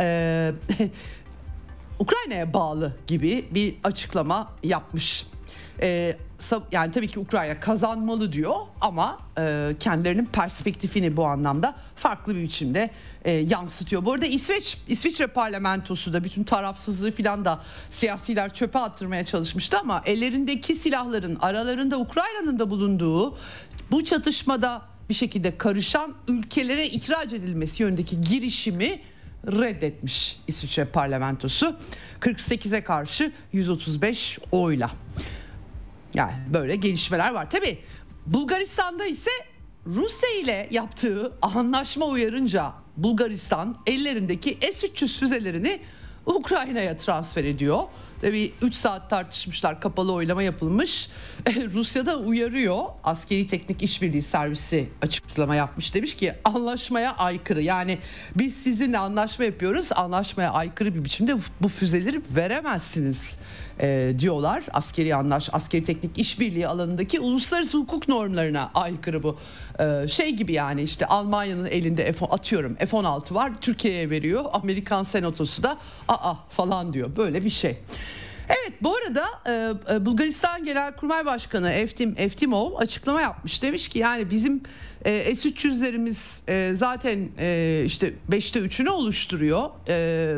[0.00, 0.52] Ee,
[1.98, 5.26] Ukrayna'ya bağlı gibi bir açıklama yapmış.
[5.82, 6.16] Ee,
[6.72, 12.90] yani tabii ki Ukrayna kazanmalı diyor ama e, kendilerinin perspektifini bu anlamda farklı bir biçimde
[13.24, 14.04] e, yansıtıyor.
[14.04, 20.02] Bu arada İsveç İsviçre parlamentosu da bütün tarafsızlığı filan da siyasiler çöpe attırmaya çalışmıştı ama
[20.06, 23.38] ellerindeki silahların aralarında Ukrayna'nın da bulunduğu
[23.90, 29.00] bu çatışmada bir şekilde karışan ülkelere ihraç edilmesi yönündeki girişimi
[29.46, 31.76] reddetmiş İsviçre parlamentosu
[32.20, 34.90] 48'e karşı 135 oyla.
[36.14, 37.50] Yani böyle gelişmeler var.
[37.50, 37.78] Tabi
[38.26, 39.30] Bulgaristan'da ise
[39.86, 45.80] Rusya ile yaptığı anlaşma uyarınca Bulgaristan ellerindeki S-300 füzelerini
[46.26, 47.80] Ukrayna'ya transfer ediyor.
[48.20, 51.08] Tabii 3 saat tartışmışlar kapalı oylama yapılmış.
[51.74, 57.98] Rusya'da uyarıyor askeri teknik işbirliği servisi açıklama yapmış demiş ki anlaşmaya aykırı yani
[58.36, 63.38] biz sizinle anlaşma yapıyoruz anlaşmaya aykırı bir biçimde bu füzeleri veremezsiniz
[63.80, 64.64] e, diyorlar.
[64.72, 69.38] Askeri anlaş, askeri teknik işbirliği alanındaki uluslararası hukuk normlarına aykırı bu.
[69.78, 74.44] E, şey gibi yani işte Almanya'nın elinde F atıyorum F-16 var Türkiye'ye veriyor.
[74.52, 77.16] Amerikan senatosu da aa falan diyor.
[77.16, 77.78] Böyle bir şey.
[78.48, 83.62] Evet bu arada e, e, Bulgaristan Genelkurmay Başkanı Eftim Eftimov açıklama yapmış.
[83.62, 84.62] Demiş ki yani bizim
[85.04, 87.18] e, S-300'lerimiz e, zaten
[87.84, 89.70] işte 5'te 3'ünü oluşturuyor.
[89.88, 89.94] E,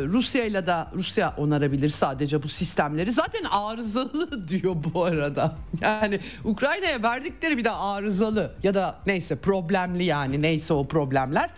[0.06, 3.12] Rusya ile de Rusya onarabilir sadece bu sistemleri.
[3.12, 5.56] Zaten arızalı diyor bu arada.
[5.82, 11.50] Yani Ukrayna'ya verdikleri bir de arızalı ya da neyse problemli yani neyse o problemler.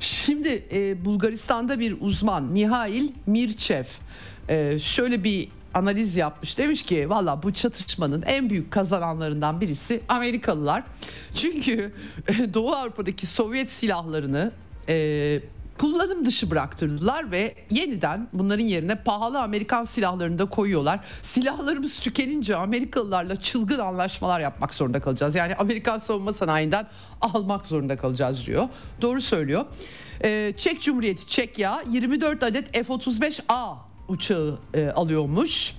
[0.00, 0.64] Şimdi
[1.04, 3.84] Bulgaristan'da bir uzman Mihail Mirçev
[4.78, 6.58] şöyle bir analiz yapmış.
[6.58, 10.82] Demiş ki valla bu çatışmanın en büyük kazananlarından birisi Amerikalılar.
[11.34, 11.92] Çünkü
[12.28, 14.52] e, Doğu Avrupa'daki Sovyet silahlarını
[14.88, 15.40] e,
[15.78, 21.00] kullanım dışı bıraktırdılar ve yeniden bunların yerine pahalı Amerikan silahlarını da koyuyorlar.
[21.22, 25.34] Silahlarımız tükenince Amerikalılarla çılgın anlaşmalar yapmak zorunda kalacağız.
[25.34, 26.86] Yani Amerikan savunma sanayinden
[27.20, 28.68] almak zorunda kalacağız diyor.
[29.02, 29.64] Doğru söylüyor.
[30.24, 35.74] Ee, Çek Cumhuriyeti Çekya 24 adet F-35A uçağı e, alıyormuş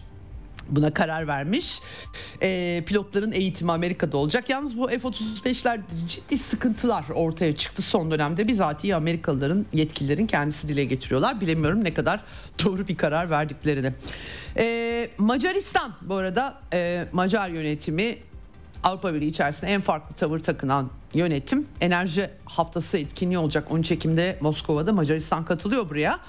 [0.69, 1.79] buna karar vermiş.
[2.41, 4.49] E, pilotların eğitimi Amerika'da olacak.
[4.49, 8.47] Yalnız bu F-35'ler ciddi sıkıntılar ortaya çıktı son dönemde.
[8.47, 11.41] Bizatihi Amerikalıların yetkililerin kendisi dile getiriyorlar.
[11.41, 12.19] Bilemiyorum ne kadar
[12.65, 13.93] doğru bir karar verdiklerini.
[14.57, 18.17] E, Macaristan bu arada e, Macar yönetimi
[18.83, 24.93] Avrupa Birliği içerisinde en farklı tavır takınan yönetim enerji haftası etkinliği olacak 13 Ekim'de Moskova'da
[24.93, 26.19] Macaristan katılıyor buraya.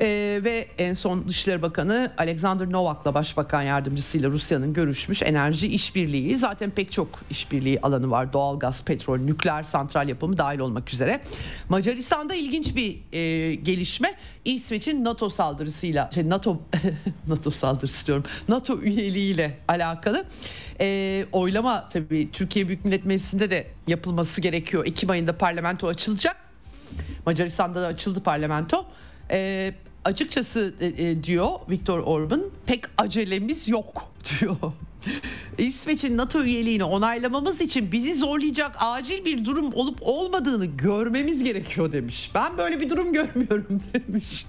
[0.00, 6.36] Ee, ve en son Dışişleri Bakanı Alexander Novak'la Başbakan Yardımcısıyla Rusya'nın görüşmüş enerji işbirliği.
[6.36, 8.32] Zaten pek çok işbirliği alanı var.
[8.32, 11.20] Doğalgaz, petrol, nükleer santral yapımı dahil olmak üzere.
[11.68, 14.14] Macaristan'da ilginç bir e, gelişme.
[14.44, 16.60] İsveç'in NATO saldırısıyla, şey NATO
[17.28, 18.24] NATO saldırısı diyorum.
[18.48, 20.24] NATO üyeliğiyle alakalı.
[20.80, 24.86] E, oylama tabii Türkiye Büyük Millet Meclisi'nde de yapılması gerekiyor.
[24.86, 26.36] Ekim ayında parlamento açılacak.
[27.26, 28.86] Macaristan'da da açıldı parlamento.
[29.30, 34.56] E, açıkçası e, e, diyor Viktor Orban pek acelemiz yok diyor.
[35.58, 42.30] İsveç'in NATO üyeliğini onaylamamız için bizi zorlayacak acil bir durum olup olmadığını görmemiz gerekiyor demiş.
[42.34, 44.46] Ben böyle bir durum görmüyorum demiş.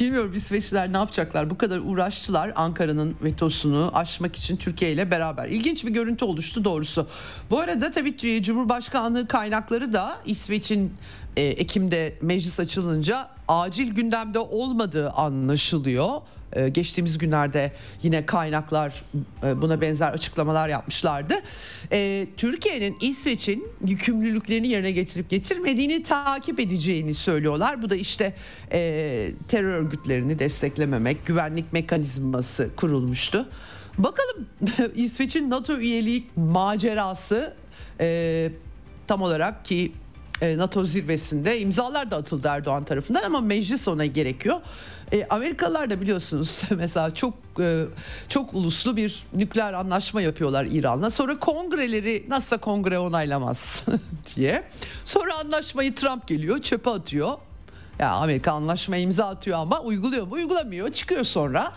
[0.00, 1.50] Bilmiyorum İsveçliler ne yapacaklar?
[1.50, 5.48] Bu kadar uğraştılar Ankara'nın vetosunu aşmak için Türkiye ile beraber.
[5.48, 7.08] İlginç bir görüntü oluştu doğrusu.
[7.50, 10.92] Bu arada tabii Cumhurbaşkanlığı kaynakları da İsveç'in
[11.36, 16.20] e, Ekim'de meclis açılınca acil gündemde olmadığı anlaşılıyor.
[16.52, 17.72] Ee, geçtiğimiz günlerde
[18.02, 19.04] yine kaynaklar
[19.44, 21.34] e, buna benzer açıklamalar yapmışlardı.
[21.92, 27.82] Ee, Türkiye'nin İsveç'in yükümlülüklerini yerine getirip getirmediğini takip edeceğini söylüyorlar.
[27.82, 28.34] Bu da işte
[28.72, 33.48] e, terör örgütlerini desteklememek, güvenlik mekanizması kurulmuştu.
[33.98, 34.46] Bakalım
[34.94, 37.54] İsveç'in NATO üyelik macerası
[38.00, 38.50] e,
[39.06, 39.92] tam olarak ki
[40.42, 44.60] NATO zirvesinde imzalar da atıldı Erdoğan tarafından ama meclis ona gerekiyor.
[45.12, 47.84] E, Amerikalılar da biliyorsunuz mesela çok e,
[48.28, 51.10] çok uluslu bir nükleer anlaşma yapıyorlar İran'la.
[51.10, 53.84] Sonra kongreleri nasılsa kongre onaylamaz
[54.36, 54.64] diye.
[55.04, 57.38] Sonra anlaşmayı Trump geliyor çöpe atıyor.
[57.98, 60.34] Ya Amerika anlaşma imza atıyor ama uyguluyor mu?
[60.34, 60.92] Uygulamıyor.
[60.92, 61.72] Çıkıyor sonra.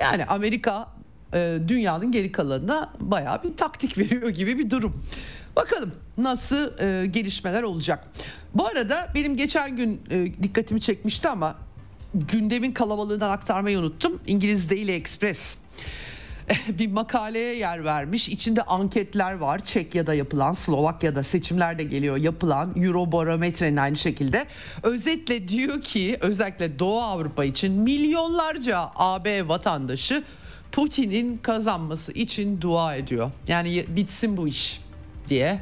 [0.00, 0.88] Yani Amerika
[1.34, 5.02] e, dünyanın geri kalanına bayağı bir taktik veriyor gibi bir durum.
[5.56, 8.04] Bakalım nasıl e, gelişmeler olacak.
[8.54, 11.58] Bu arada benim geçen gün e, dikkatimi çekmişti ama
[12.14, 14.20] gündemin kalabalığından aktarmayı unuttum.
[14.26, 15.56] İngiliz Daily Express
[16.68, 18.28] bir makaleye yer vermiş.
[18.28, 19.64] İçinde anketler var.
[19.64, 24.46] Çekya'da yapılan, Slovakya'da seçimlerde geliyor yapılan Eurobarometre'nin aynı şekilde.
[24.82, 30.24] Özetle diyor ki özellikle Doğu Avrupa için milyonlarca AB vatandaşı
[30.72, 33.30] Putin'in kazanması için dua ediyor.
[33.48, 34.80] Yani bitsin bu iş
[35.28, 35.60] diye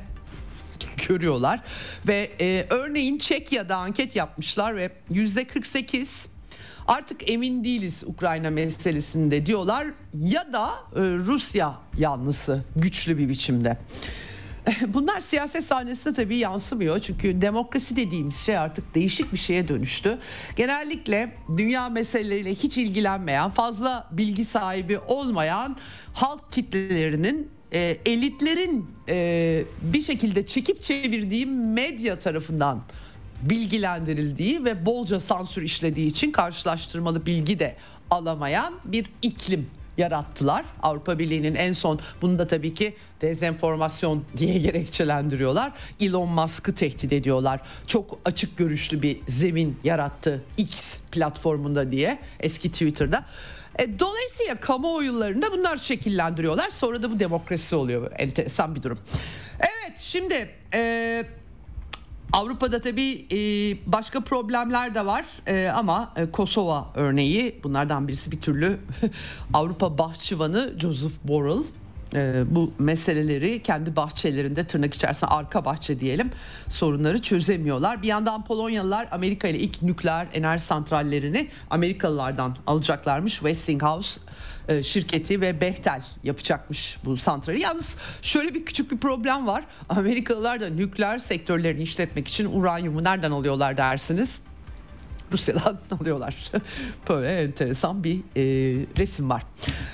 [1.09, 1.61] görüyorlar
[2.09, 6.28] ve e, örneğin Çekya'da anket yapmışlar ve yüzde 48
[6.88, 13.76] artık emin değiliz Ukrayna meselesinde diyorlar ya da e, Rusya yanlısı güçlü bir biçimde.
[14.86, 20.18] Bunlar siyaset sahnesinde tabii yansımıyor çünkü demokrasi dediğimiz şey artık değişik bir şeye dönüştü.
[20.57, 25.76] Genellikle dünya meseleleriyle hiç ilgilenmeyen, fazla bilgi sahibi olmayan
[26.14, 32.83] halk kitlelerinin e, elitlerin e, bir şekilde çekip çevirdiği medya tarafından
[33.43, 37.77] bilgilendirildiği ve bolca sansür işlediği için karşılaştırmalı bilgi de
[38.11, 39.66] alamayan bir iklim
[39.99, 40.64] yarattılar.
[40.83, 45.72] Avrupa Birliği'nin en son bunu da tabii ki dezenformasyon diye gerekçelendiriyorlar.
[46.01, 47.61] Elon Musk'ı tehdit ediyorlar.
[47.87, 53.24] Çok açık görüşlü bir zemin yarattı X platformunda diye eski Twitter'da.
[53.79, 56.70] E, dolayısıyla kamuoyularında bunlar şekillendiriyorlar.
[56.70, 58.12] Sonra da bu demokrasi oluyor.
[58.18, 58.99] Enteresan bir durum.
[59.61, 61.24] Evet şimdi e,
[62.33, 63.39] Avrupa'da tabii e,
[63.93, 68.79] başka problemler de var e, ama e, Kosova örneği bunlardan birisi bir türlü
[69.55, 71.64] Avrupa bahçıvanı Joseph Borrell
[72.14, 76.30] e, bu meseleleri kendi bahçelerinde tırnak içerisinde arka bahçe diyelim
[76.68, 78.02] sorunları çözemiyorlar.
[78.02, 83.32] Bir yandan Polonyalılar Amerika ile ilk nükleer enerji santrallerini Amerikalılardan alacaklarmış.
[83.32, 84.20] Westinghouse
[84.68, 87.61] e, şirketi ve Bechtel yapacakmış bu santrali.
[87.61, 89.64] Yalnız şöyle bir küçük bir problem var.
[89.88, 94.45] Amerikalılar da nükleer sektörlerini işletmek için uranyumu nereden alıyorlar dersiniz?
[95.33, 96.53] Rusya'dan alıyorlar.
[97.09, 98.43] Böyle enteresan bir e,
[98.99, 99.43] resim var.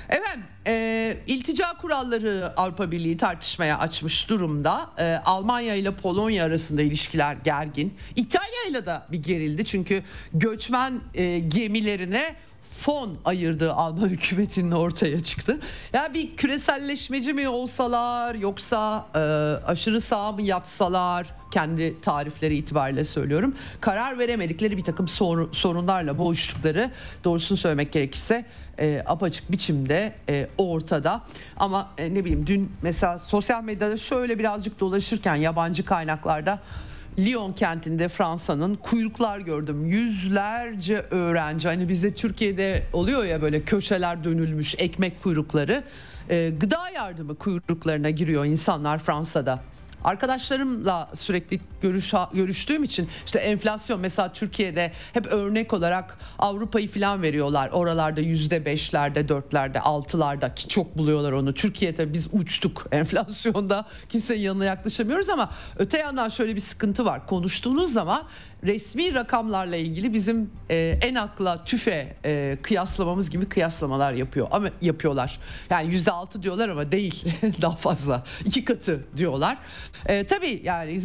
[0.09, 4.91] Efendim e, iltica kuralları Avrupa Birliği tartışmaya açmış durumda.
[4.99, 7.95] E, Almanya ile Polonya arasında ilişkiler gergin.
[8.17, 10.03] İtalya ile de bir gerildi çünkü
[10.35, 12.35] göçmen e, gemilerine
[12.79, 15.61] fon ayırdığı Alman hükümetinin ortaya çıktı.
[15.93, 19.19] Ya yani bir küreselleşmeci mi olsalar yoksa e,
[19.67, 23.55] aşırı sağ mı yatsalar kendi tarifleri itibariyle söylüyorum.
[23.81, 26.91] Karar veremedikleri bir takım sor, sorunlarla boğuştukları
[27.25, 28.45] doğrusunu söylemek gerekirse
[28.79, 31.23] e, apaçık biçimde e, ortada.
[31.57, 36.61] Ama e, ne bileyim dün mesela sosyal medyada şöyle birazcık dolaşırken yabancı kaynaklarda
[37.19, 39.87] Lyon kentinde Fransa'nın kuyruklar gördüm.
[39.87, 45.85] Yüzlerce öğrenci hani bizde Türkiye'de oluyor ya böyle köşeler dönülmüş ekmek kuyrukları.
[46.31, 49.63] E, gıda yardımı kuyruklarına giriyor insanlar Fransa'da.
[50.05, 57.71] Arkadaşlarımla sürekli görüş, görüştüğüm için işte enflasyon mesela Türkiye'de hep örnek olarak Avrupa'yı falan veriyorlar.
[57.71, 61.55] Oralarda yüzde beşlerde, dörtlerde, altılarda ki çok buluyorlar onu.
[61.55, 67.27] Türkiye'de biz uçtuk enflasyonda kimsenin yanına yaklaşamıyoruz ama öte yandan şöyle bir sıkıntı var.
[67.27, 68.23] Konuştuğunuz zaman
[68.65, 75.41] resmi rakamlarla ilgili bizim e, en akla tüfe e, kıyaslamamız gibi kıyaslamalar yapıyor ama yapıyorlar.
[75.71, 77.25] Yani yüzde altı diyorlar ama değil
[77.63, 79.59] daha fazla iki katı diyorlar.
[80.07, 81.01] E, tabii yani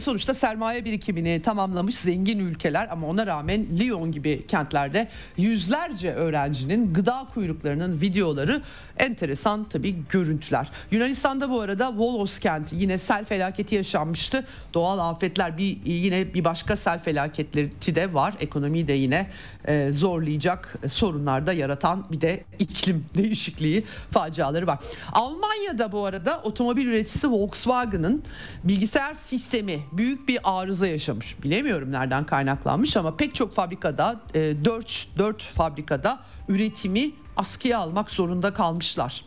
[0.00, 7.26] sonuçta sermaye birikimini tamamlamış zengin ülkeler ama ona rağmen Lyon gibi kentlerde yüzlerce öğrencinin gıda
[7.34, 8.62] kuyruklarının videoları
[8.98, 10.70] enteresan tabii görüntüler.
[10.90, 14.44] Yunanistan'da bu arada Volos kenti yine sel felaketi yaşanmıştı.
[14.74, 18.34] Doğal afetler bir yine bir başka sel felaketleri de var.
[18.40, 19.30] Ekonomiyi de yine
[19.68, 24.78] e, zorlayacak sorunlar da yaratan bir de iklim değişikliği faciaları var.
[25.12, 28.22] Almanya'da bu arada otomobil üreticisi Volkswagen'ın
[28.64, 31.42] bilgisayar sistemi büyük bir arıza yaşamış.
[31.42, 38.54] Bilemiyorum nereden kaynaklanmış ama pek çok fabrikada e, 4, 4 fabrikada üretimi askıya almak zorunda
[38.54, 39.24] kalmışlar.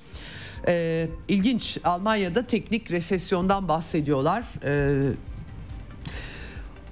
[0.67, 4.43] E, ilginç Almanya'da teknik resesyondan bahsediyorlar.
[4.63, 5.11] E,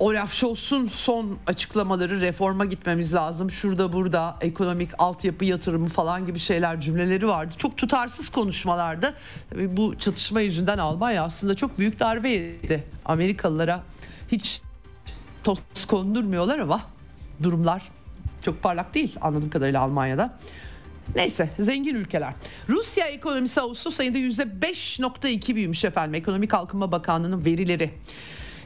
[0.04, 3.52] Olaf Scholz'un son açıklamaları reforma gitmemiz lazım.
[3.52, 7.54] Şurada burada ekonomik altyapı yatırımı falan gibi şeyler cümleleri vardı.
[7.58, 9.14] Çok tutarsız konuşmalardı.
[9.50, 12.84] Tabii bu çatışma yüzünden Almanya aslında çok büyük darbe yedi.
[13.06, 13.84] Amerikalılara
[14.32, 14.62] hiç
[15.44, 16.82] toz kondurmuyorlar ama
[17.44, 17.82] durumlar
[18.46, 20.40] çok parlak değil anladığım kadarıyla Almanya'da.
[21.16, 22.34] Neyse zengin ülkeler.
[22.70, 26.14] Rusya ekonomisi Ağustos ayında %5.2 büyümüş efendim.
[26.16, 27.94] Ekonomik Kalkınma Bakanlığı'nın verileri.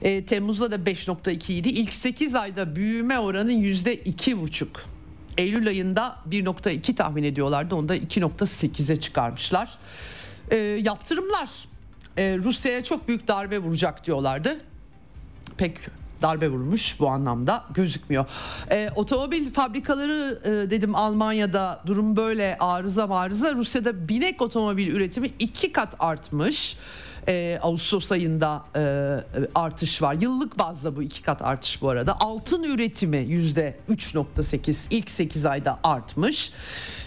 [0.02, 1.70] E, Temmuz'da da 5.2 idi.
[1.70, 4.68] İlk 8 ayda büyüme oranı %2,5.
[5.38, 7.76] Eylül ayında 1.2 tahmin ediyorlardı.
[7.76, 9.78] Onu da 2.8'e çıkarmışlar.
[10.52, 11.50] E, yaptırımlar
[12.18, 14.60] e, Rusya'ya çok büyük darbe vuracak diyorlardı.
[15.58, 15.78] Pek
[16.22, 18.26] darbe vurmuş bu anlamda gözükmüyor.
[18.72, 23.54] E, otomobil fabrikaları e, dedim Almanya'da durum böyle arıza marıza.
[23.54, 26.78] Rusya'da binek otomobil üretimi iki kat artmış
[27.28, 28.82] e, Ağustos ayında e,
[29.56, 30.14] artış var.
[30.14, 32.18] Yıllık bazda bu iki kat artış bu arada.
[32.20, 36.52] Altın üretimi yüzde 3.8 ilk 8 ayda artmış.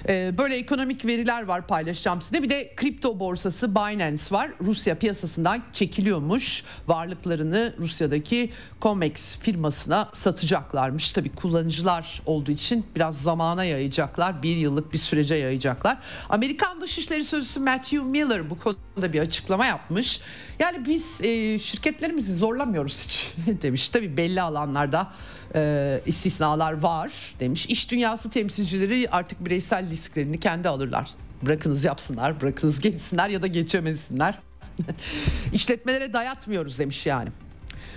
[0.09, 2.43] E, böyle ekonomik veriler var paylaşacağım size.
[2.43, 4.51] Bir de kripto borsası Binance var.
[4.61, 6.65] Rusya piyasasından çekiliyormuş.
[6.87, 11.13] Varlıklarını Rusya'daki Comex firmasına satacaklarmış.
[11.13, 14.43] Tabii kullanıcılar olduğu için biraz zamana yayacaklar.
[14.43, 15.99] Bir yıllık bir sürece yayacaklar.
[16.29, 20.21] Amerikan Dışişleri Sözcüsü Matthew Miller bu konuda bir açıklama yapmış.
[20.59, 23.89] Yani biz e, şirketlerimizi zorlamıyoruz hiç demiş.
[23.89, 25.13] Tabii belli alanlarda
[25.55, 27.67] e, istisnalar var demiş.
[27.67, 31.11] İş dünyası temsilcileri artık bireysel risklerini kendi alırlar.
[31.43, 34.39] Bırakınız yapsınlar, bırakınız geçsinler ya da geçemesinler.
[35.53, 37.29] İşletmelere dayatmıyoruz demiş yani.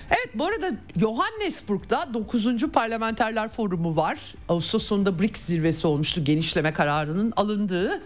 [0.09, 2.71] Evet bu arada Johannesburg'da 9.
[2.73, 4.19] Parlamenterler Forumu var.
[4.49, 8.01] Ağustos sonunda BRICS zirvesi olmuştu genişleme kararının alındığı.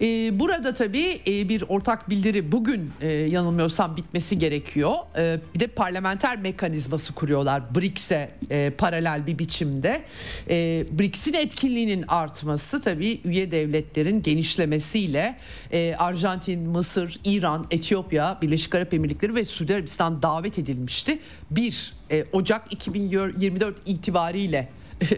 [0.00, 4.92] Ee, burada tabii e, bir ortak bildiri bugün e, yanılmıyorsam bitmesi gerekiyor.
[5.18, 10.02] E, bir de parlamenter mekanizması kuruyorlar BRICS'e e, paralel bir biçimde.
[10.50, 15.36] E, BRICS'in etkinliğinin artması tabii üye devletlerin genişlemesiyle
[15.72, 21.18] e, Arjantin, Mısır, İran, Etiyopya, Birleşik Arap Emirlikleri ve Suudi Arabistan davet edilmişti.
[21.50, 24.68] 1 e, Ocak 2024 itibariyle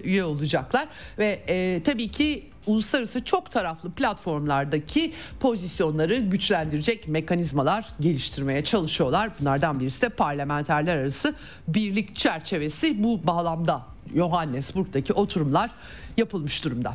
[0.04, 9.30] üye olacaklar ve e, tabii ki uluslararası çok taraflı platformlardaki pozisyonları güçlendirecek mekanizmalar geliştirmeye çalışıyorlar.
[9.40, 11.34] Bunlardan birisi de parlamenterler arası
[11.68, 13.82] birlik çerçevesi bu bağlamda
[14.14, 15.70] Johannesburg'daki oturumlar
[16.16, 16.94] yapılmış durumda.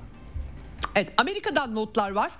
[0.96, 2.32] Evet Amerika'dan notlar var.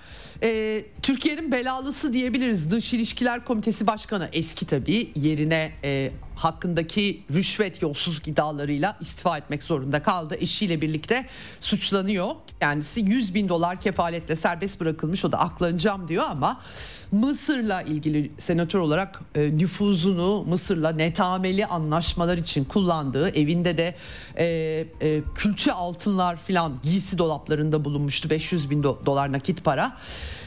[0.44, 2.72] Ee, Türkiye'nin belalısı diyebiliriz.
[2.72, 10.04] Dış İlişkiler Komitesi Başkanı eski tabii yerine e, hakkındaki rüşvet yolsuzluk iddialarıyla istifa etmek zorunda
[10.04, 10.36] kaldı.
[10.40, 11.26] Eşiyle birlikte
[11.60, 12.28] suçlanıyor.
[12.60, 15.26] Kendisi 100 bin dolar kefaletle serbest bırakılmış.
[15.26, 16.62] O da aklanacağım diyor ama
[17.12, 23.96] Mısır'la ilgili senatör olarak e, nüfuzunu Mısır'la netameli anlaşmalar için kullandığı evinde de
[24.38, 24.46] e,
[25.02, 29.98] e, külçe altınlar filan giysi dolaplarında bulunmuştu 500 bin do- dolar nakit para.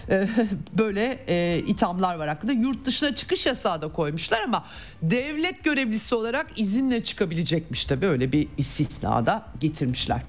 [0.79, 2.53] Böyle e, ithamlar var hakkında.
[2.53, 4.65] Yurt dışına çıkış yasağı da koymuşlar ama
[5.03, 10.21] devlet görevlisi olarak izinle çıkabilecekmiş de böyle bir istisnada getirmişler.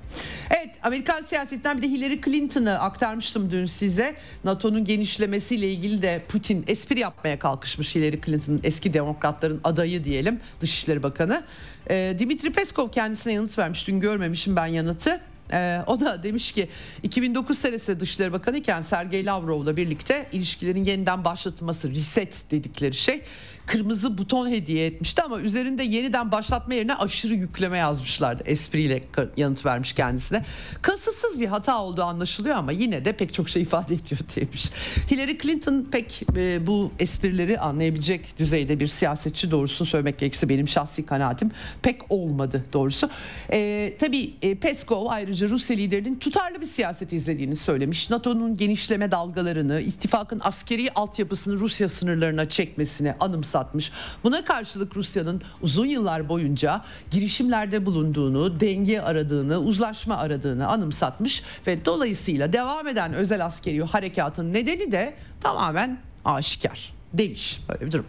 [0.50, 4.16] Evet Amerikan siyasetinden bir de Hillary Clinton'ı aktarmıştım dün size.
[4.44, 11.04] NATO'nun genişlemesiyle ilgili de Putin espri yapmaya kalkışmış Hillary Clinton'ın eski demokratların adayı diyelim Dışişleri
[11.04, 11.44] Bakanı.
[11.90, 15.22] E, Dimitri Peskov kendisine yanıt vermiş dün görmemişim ben yanıtı.
[15.54, 16.70] Ee, o da demiş ki
[17.04, 23.22] 2009 senesinde Dışişleri Bakanı iken Sergey Lavrov'la birlikte ilişkilerin yeniden başlatılması reset dedikleri şey
[23.68, 28.44] kırmızı buton hediye etmişti ama üzerinde yeniden başlatma yerine aşırı yükleme yazmışlardı.
[28.46, 29.04] Espriyle
[29.38, 30.46] yanıt vermiş kendisine.
[30.82, 34.70] Kasıtsız bir hata olduğu anlaşılıyor ama yine de pek çok şey ifade ediyor demiş.
[35.12, 41.06] Hillary Clinton pek e, bu esprileri anlayabilecek düzeyde bir siyasetçi doğrusunu söylemek gerekirse benim şahsi
[41.06, 41.52] kanaatim
[41.82, 43.10] pek olmadı doğrusu.
[43.52, 48.10] E, tabii e, Peskov ayrıca Rusya liderinin tutarlı bir siyaset izlediğini söylemiş.
[48.10, 53.92] NATO'nun genişleme dalgalarını, ittifakın askeri altyapısını Rusya sınırlarına çekmesini anımsatmış satmış.
[54.24, 56.82] Buna karşılık Rusya'nın uzun yıllar boyunca
[57.12, 64.92] girişimlerde bulunduğunu, denge aradığını, uzlaşma aradığını anımsatmış ve dolayısıyla devam eden özel askeri harekatın nedeni
[64.92, 66.97] de tamamen aşikar.
[67.14, 67.62] Demiş.
[67.70, 68.06] Böyle bir durum.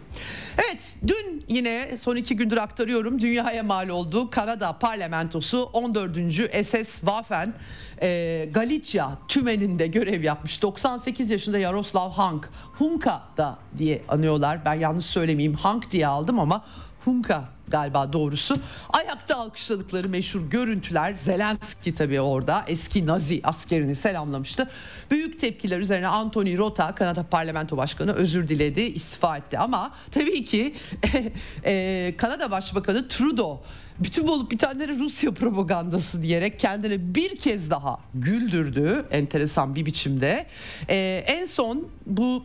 [0.57, 6.17] Evet dün yine son iki gündür aktarıyorum dünyaya mal olduğu Kanada parlamentosu 14.
[6.65, 7.53] SS Waffen
[8.01, 10.61] e, Galicia tümeninde görev yapmış.
[10.61, 12.49] 98 yaşında Yaroslav Hank.
[12.53, 14.65] Hunka da diye anıyorlar.
[14.65, 15.53] Ben yanlış söylemeyeyim.
[15.53, 16.65] Hank diye aldım ama
[17.05, 18.57] Hunka galiba doğrusu.
[18.89, 24.69] Ayakta alkışladıkları meşhur görüntüler Zelenski tabii orada eski Nazi askerini selamlamıştı.
[25.11, 30.75] Büyük tepkiler üzerine Anthony Rota Kanada Parlamento Başkanı özür diledi istifa etti ama tabii ki
[31.65, 33.59] e, Kanada Başbakanı Trudeau
[33.99, 40.45] bütün olup bitenleri Rusya propagandası diyerek kendini bir kez daha güldürdü enteresan bir biçimde.
[40.89, 42.43] E, en son bu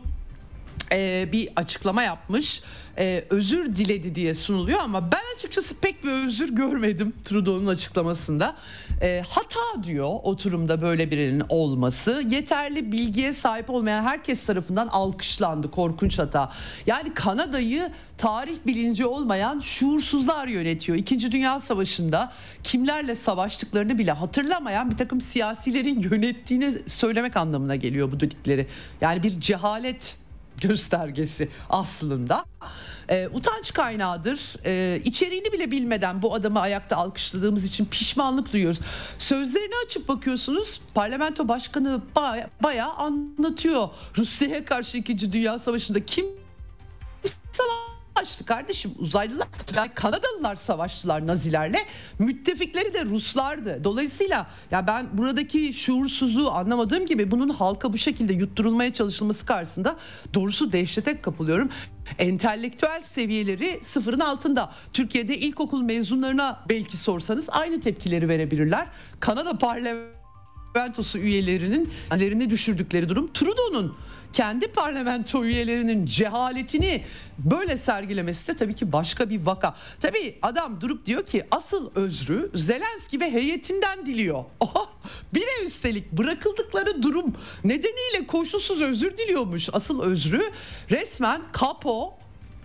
[0.95, 2.61] e, bir açıklama yapmış
[2.97, 8.55] e, özür diledi diye sunuluyor ama ben açıkçası pek bir özür görmedim Trudeau'nun açıklamasında.
[9.01, 12.23] E, hata diyor oturumda böyle birinin olması.
[12.29, 15.71] Yeterli bilgiye sahip olmayan herkes tarafından alkışlandı.
[15.71, 16.51] Korkunç hata.
[16.87, 20.97] Yani Kanada'yı tarih bilinci olmayan şuursuzlar yönetiyor.
[20.97, 22.31] İkinci Dünya Savaşı'nda
[22.63, 28.67] kimlerle savaştıklarını bile hatırlamayan bir takım siyasilerin yönettiğini söylemek anlamına geliyor bu dedikleri.
[29.01, 30.15] Yani bir cehalet
[30.61, 32.45] göstergesi aslında.
[33.09, 34.55] E, utanç kaynağıdır.
[34.65, 38.79] E, içeriğini bile bilmeden bu adamı ayakta alkışladığımız için pişmanlık duyuyoruz.
[39.19, 43.89] Sözlerini açıp bakıyorsunuz parlamento başkanı baya, bayağı anlatıyor.
[44.17, 45.33] Rusya'ya karşı 2.
[45.33, 46.25] Dünya Savaşı'nda kim
[48.15, 51.77] savaştı kardeşim uzaylılar yani Kanadalılar savaştılar Nazilerle
[52.19, 53.83] müttefikleri de Ruslardı.
[53.83, 59.95] Dolayısıyla ya ben buradaki şuursuzluğu anlamadığım gibi bunun halka bu şekilde yutturulmaya çalışılması karşısında
[60.33, 61.69] doğrusu dehşete kapılıyorum.
[62.19, 64.71] Entelektüel seviyeleri sıfırın altında.
[64.93, 68.87] Türkiye'de ilkokul mezunlarına belki sorsanız aynı tepkileri verebilirler.
[69.19, 73.95] Kanada parlamentosu üyelerinin lerini düşürdükleri durum Trudeau'nun
[74.35, 77.03] kendi parlamento üyelerinin cehaletini
[77.37, 79.75] böyle sergilemesi de tabii ki başka bir vaka.
[79.99, 84.45] Tabii adam durup diyor ki asıl özrü Zelenski ve heyetinden diliyor.
[84.59, 84.89] Oha,
[85.33, 89.69] bir de üstelik bırakıldıkları durum nedeniyle koşulsuz özür diliyormuş.
[89.73, 90.41] Asıl özrü
[90.89, 92.13] resmen kapo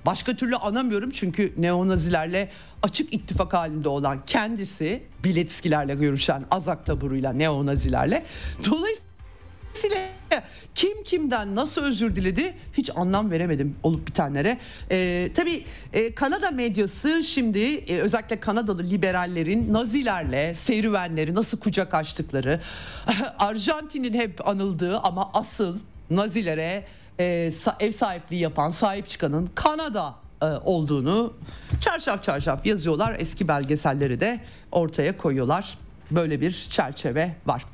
[0.06, 2.50] Başka türlü anamıyorum çünkü neonazilerle
[2.82, 8.26] açık ittifak halinde olan kendisi Biletskilerle görüşen Azak taburuyla neonazilerle.
[8.64, 10.19] Dolayısıyla
[10.74, 14.58] kim kimden nasıl özür diledi hiç anlam veremedim olup bitenlere.
[14.90, 22.60] Ee, tabii e, Kanada medyası şimdi e, özellikle Kanadalı liberallerin Nazilerle serüvenleri nasıl kucak açtıkları,
[23.38, 25.78] Arjantin'in hep anıldığı ama asıl
[26.10, 26.84] Nazilere
[27.20, 27.50] e,
[27.80, 31.32] ev sahipliği yapan, sahip çıkanın Kanada e, olduğunu
[31.80, 33.16] çarşaf çarşaf yazıyorlar.
[33.18, 34.40] Eski belgeselleri de
[34.72, 35.78] ortaya koyuyorlar.
[36.10, 37.64] Böyle bir çerçeve var.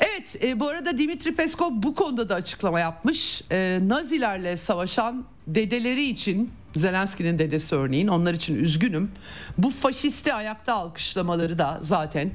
[0.00, 3.42] Evet e, bu arada Dimitri Peskov bu konuda da açıklama yapmış.
[3.50, 9.10] E, Nazilerle savaşan dedeleri için Zelenski'nin dedesi örneğin onlar için üzgünüm.
[9.58, 12.30] Bu faşisti ayakta alkışlamaları da zaten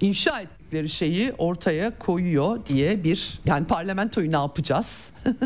[0.00, 5.10] inşa ettikleri şeyi ortaya koyuyor diye bir yani parlamentoyu ne yapacağız?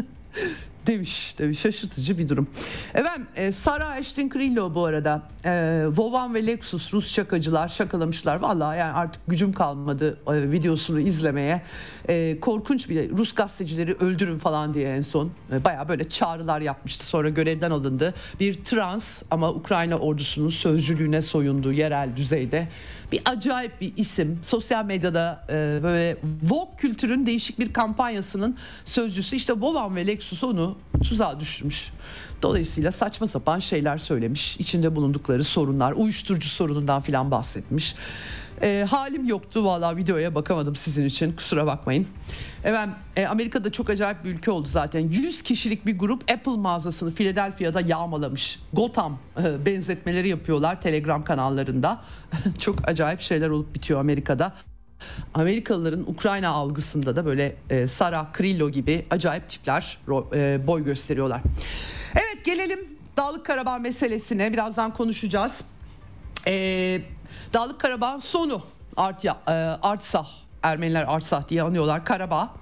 [0.89, 1.35] demiş.
[1.39, 2.49] Tabii şaşırtıcı bir durum.
[2.95, 8.37] Efendim e, Sara Ashton Krillo bu arada e, Vovan ve Lexus Rus şakacılar şakalamışlar.
[8.37, 11.63] Vallahi yani artık gücüm kalmadı e, videosunu izlemeye.
[12.09, 15.31] E, korkunç bir Rus gazetecileri öldürün falan diye en son.
[15.53, 17.07] E, Baya böyle çağrılar yapmıştı.
[17.07, 18.15] Sonra görevden alındı.
[18.41, 22.69] Bir trans ama Ukrayna ordusunun sözcülüğüne soyunduğu yerel düzeyde
[23.13, 24.39] bir acayip bir isim.
[24.43, 29.37] Sosyal medyada e, böyle Vogue kültürün değişik bir kampanyasının sözcüsü.
[29.37, 31.91] işte Vovan ve Lexus onu tuzağa düşürmüş.
[32.43, 34.57] Dolayısıyla saçma sapan şeyler söylemiş.
[34.57, 37.95] İçinde bulundukları sorunlar, uyuşturucu sorunundan filan bahsetmiş.
[38.63, 42.07] E, halim yoktu valla videoya bakamadım sizin için kusura bakmayın.
[42.65, 45.01] Efendim e, Amerika'da çok acayip bir ülke oldu zaten.
[45.01, 48.61] 100 kişilik bir grup Apple mağazasını Philadelphia'da yağmalamış.
[48.73, 52.01] Gotham e, benzetmeleri yapıyorlar Telegram kanallarında.
[52.59, 54.53] çok acayip şeyler olup bitiyor Amerika'da.
[55.35, 59.99] Amerikalıların Ukrayna algısında da böyle e, Sara Krillo gibi acayip tipler
[60.35, 61.41] e, boy gösteriyorlar.
[62.15, 65.65] Evet gelelim Dağlık Karabağ meselesine birazdan konuşacağız.
[66.47, 67.01] Ee,
[67.53, 68.63] Dağlık Karabağ sonu
[68.97, 70.27] Artya, e, Artsah
[70.63, 72.55] Ermeniler Artsah diye anıyorlar Karabağ.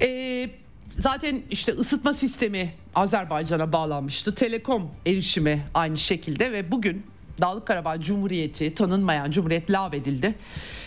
[0.00, 0.50] Ee,
[0.90, 4.34] zaten işte ısıtma sistemi Azerbaycan'a bağlanmıştı.
[4.34, 7.06] Telekom erişimi aynı şekilde ve bugün
[7.40, 10.34] Dağlık Karabağ Cumhuriyeti tanınmayan Cumhuriyet lağvedildi.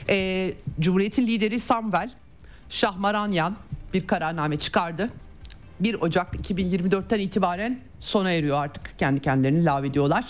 [0.09, 2.11] Ee, Cumhuriyetin lideri Samvel
[2.69, 3.55] Şahmaranyan
[3.93, 5.09] bir kararname çıkardı.
[5.79, 10.25] 1 Ocak 2024'ten itibaren sona eriyor artık kendi kendilerini lav ediyorlar.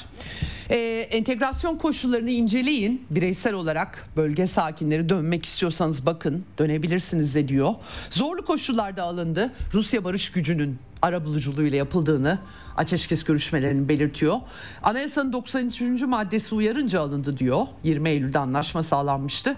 [0.69, 3.05] Ee, entegrasyon koşullarını inceleyin.
[3.09, 7.73] Bireysel olarak bölge sakinleri dönmek istiyorsanız bakın dönebilirsiniz de diyor.
[8.09, 9.53] Zorlu koşullarda alındı.
[9.73, 12.39] Rusya barış gücünün ara buluculuğuyla yapıldığını
[12.77, 14.37] ateşkes görüşmelerini belirtiyor.
[14.83, 15.81] Anayasanın 93.
[16.01, 17.67] maddesi uyarınca alındı diyor.
[17.83, 19.55] 20 Eylül'de anlaşma sağlanmıştı.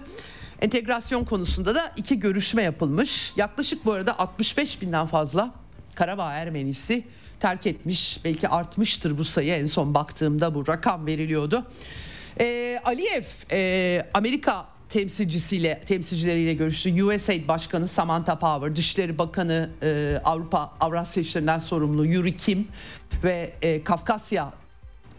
[0.60, 3.32] Entegrasyon konusunda da iki görüşme yapılmış.
[3.36, 5.54] Yaklaşık bu arada 65 binden fazla
[5.94, 7.04] Karabağ Ermenisi
[7.42, 8.20] terk etmiş.
[8.24, 11.64] Belki artmıştır bu sayı en son baktığımda bu rakam veriliyordu.
[12.40, 17.02] Ee, Aliyev e, Amerika temsilcisiyle temsilcileriyle görüştü.
[17.04, 22.68] USAID Başkanı Samantha Power, Dışişleri Bakanı e, Avrupa Avrasya İşlerinden sorumlu Yuri Kim
[23.24, 24.52] ve e, Kafkasya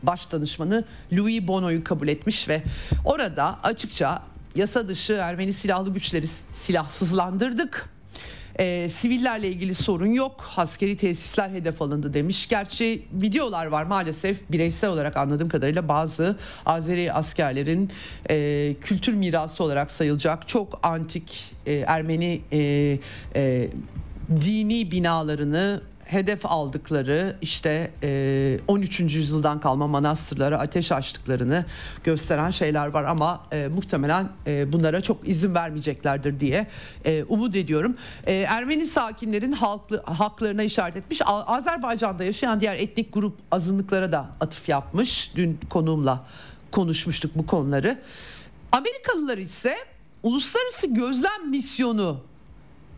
[0.03, 2.63] Baş Danışmanı Louis Bono'yu kabul etmiş ve
[3.05, 4.23] orada açıkça
[4.55, 7.92] yasa dışı Ermeni silahlı güçleri silahsızlandırdık
[8.59, 10.45] e, sivillerle ilgili sorun yok.
[10.57, 12.49] Askeri tesisler hedef alındı demiş.
[12.49, 17.91] Gerçi videolar var maalesef bireysel olarak anladığım kadarıyla bazı Azeri askerlerin
[18.29, 22.99] e, kültür mirası olarak sayılacak çok antik e, Ermeni e,
[23.35, 23.69] e,
[24.41, 27.91] dini binalarını hedef aldıkları işte
[28.67, 28.99] 13.
[28.99, 31.65] E, yüzyıldan kalma manastırlara ateş açtıklarını
[32.03, 36.67] gösteren şeyler var ama e, muhtemelen e, bunlara çok izin vermeyeceklerdir diye
[37.27, 37.97] umut ediyorum.
[38.25, 41.21] Ermeni sakinlerin halklı, haklarına işaret etmiş.
[41.25, 45.31] Azerbaycan'da yaşayan diğer etnik grup azınlıklara da atıf yapmış.
[45.35, 46.25] Dün konuğumla
[46.71, 47.99] konuşmuştuk bu konuları.
[48.71, 49.75] Amerikalılar ise
[50.23, 52.21] uluslararası gözlem misyonu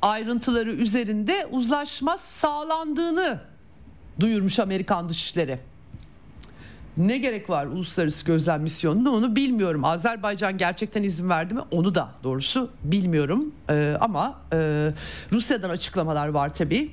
[0.05, 3.39] ayrıntıları üzerinde uzlaşma sağlandığını
[4.19, 5.59] duyurmuş Amerikan Dışişleri.
[6.97, 9.85] Ne gerek var uluslararası gözlem misyonuna onu bilmiyorum.
[9.85, 13.51] Azerbaycan gerçekten izin verdi mi onu da doğrusu bilmiyorum.
[13.69, 14.57] Ee, ama e,
[15.31, 16.91] Rusya'dan açıklamalar var tabii.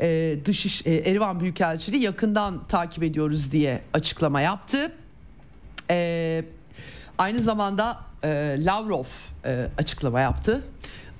[0.00, 4.92] Ee, Dışiş e, Erivan Büyükelçiliği yakından takip ediyoruz diye açıklama yaptı.
[5.90, 6.44] Ee,
[7.18, 9.04] aynı zamanda e, Lavrov
[9.44, 10.62] e, açıklama yaptı.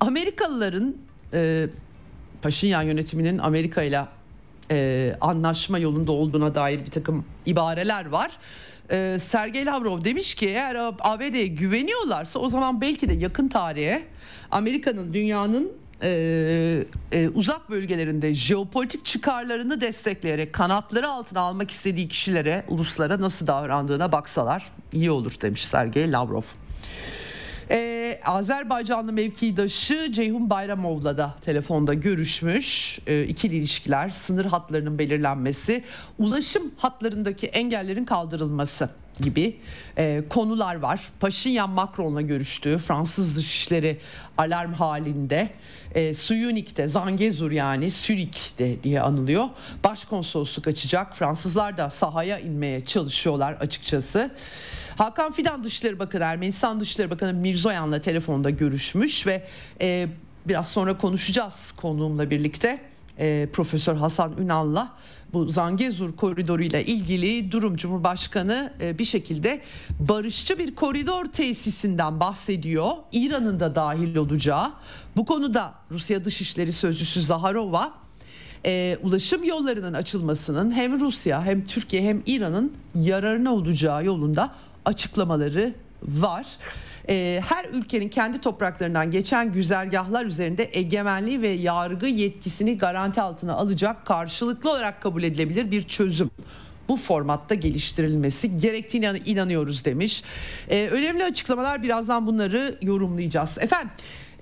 [0.01, 0.97] Amerikalıların
[1.35, 1.67] e,
[2.43, 4.05] Paşinyan yönetiminin Amerika ile
[4.71, 8.31] e, anlaşma yolunda olduğuna dair bir takım ibareler var.
[8.91, 14.03] E, Sergey Lavrov demiş ki eğer ABD'ye güveniyorlarsa o zaman belki de yakın tarihe
[14.51, 15.73] Amerika'nın dünyanın
[16.03, 24.13] e, e, uzak bölgelerinde jeopolitik çıkarlarını destekleyerek kanatları altına almak istediği kişilere, uluslara nasıl davrandığına
[24.13, 26.43] baksalar iyi olur demiş Sergey Lavrov.
[27.73, 32.99] Ee, Azerbaycanlı mevkidaşı Ceyhun Bayramov'la da telefonda görüşmüş.
[33.07, 35.85] Ee, ikili ilişkiler, sınır hatlarının belirlenmesi,
[36.19, 39.57] ulaşım hatlarındaki engellerin kaldırılması gibi
[39.99, 41.01] e, konular var.
[41.21, 42.79] Paşinyan Macron'la görüştü.
[42.79, 43.99] Fransız Dışişleri
[44.39, 45.49] alarm halinde.
[45.95, 49.45] E, Suyunik'te, Zangezur yani Sürik'te diye anılıyor.
[49.85, 51.17] Başkonsolosluk açacak.
[51.17, 54.31] Fransızlar da sahaya inmeye çalışıyorlar açıkçası.
[54.97, 59.43] Hakan Fidan Dışişleri Bakanı Ermenistan Dışişleri Bakanı Mirzoyan'la telefonda görüşmüş ve
[59.81, 60.07] e,
[60.49, 62.81] biraz sonra konuşacağız konuğumla birlikte.
[63.19, 64.93] E, Profesör Hasan Ünal'la
[65.33, 69.61] bu Zangezur koridoru ile ilgili durum Cumhurbaşkanı e, bir şekilde
[70.01, 72.91] barışçı bir koridor tesisinden bahsediyor.
[73.13, 74.73] İran'ın da dahil olacağı.
[75.17, 77.93] Bu konuda Rusya Dışişleri Sözcüsü Zaharova
[78.67, 84.55] e, ulaşım yollarının açılmasının hem Rusya hem Türkiye hem İran'ın yararına olacağı yolunda
[84.85, 86.47] açıklamaları var.
[87.09, 94.07] Ee, her ülkenin kendi topraklarından geçen güzergahlar üzerinde egemenliği ve yargı yetkisini garanti altına alacak
[94.07, 96.31] karşılıklı olarak kabul edilebilir bir çözüm
[96.93, 100.23] bu formatta geliştirilmesi gerektiğine inanıyoruz demiş.
[100.71, 103.59] Ee, önemli açıklamalar birazdan bunları yorumlayacağız.
[103.59, 103.91] Efendim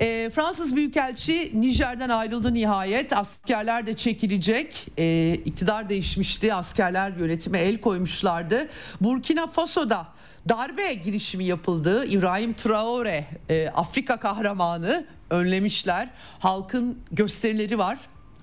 [0.01, 3.12] e, Fransız Büyükelçi Nijer'den ayrıldı nihayet.
[3.12, 4.86] Askerler de çekilecek.
[4.98, 6.55] E, iktidar değişmişti.
[6.55, 8.68] Askerler yönetime el koymuşlardı.
[9.01, 10.07] Burkina Faso'da
[10.48, 12.07] darbe girişimi yapıldı.
[12.07, 16.09] İbrahim Traore e, Afrika kahramanı önlemişler.
[16.38, 17.98] Halkın gösterileri var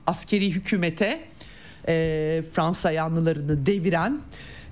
[0.07, 1.27] askeri hükümete
[1.87, 4.21] e, Fransa yanlılarını deviren.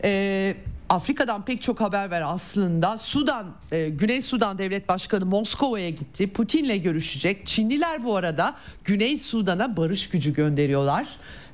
[0.03, 0.55] E,
[0.89, 2.97] Afrika'dan pek çok haber var aslında.
[2.97, 6.29] Sudan, e, Güney Sudan Devlet Başkanı Moskova'ya gitti.
[6.29, 7.47] Putin'le görüşecek.
[7.47, 11.07] Çinliler bu arada Güney Sudan'a barış gücü gönderiyorlar.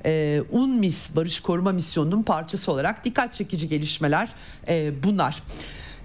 [0.06, 4.28] E, UNMIS Barış Koruma Misyonu'nun parçası olarak dikkat çekici gelişmeler
[4.68, 5.42] e, bunlar.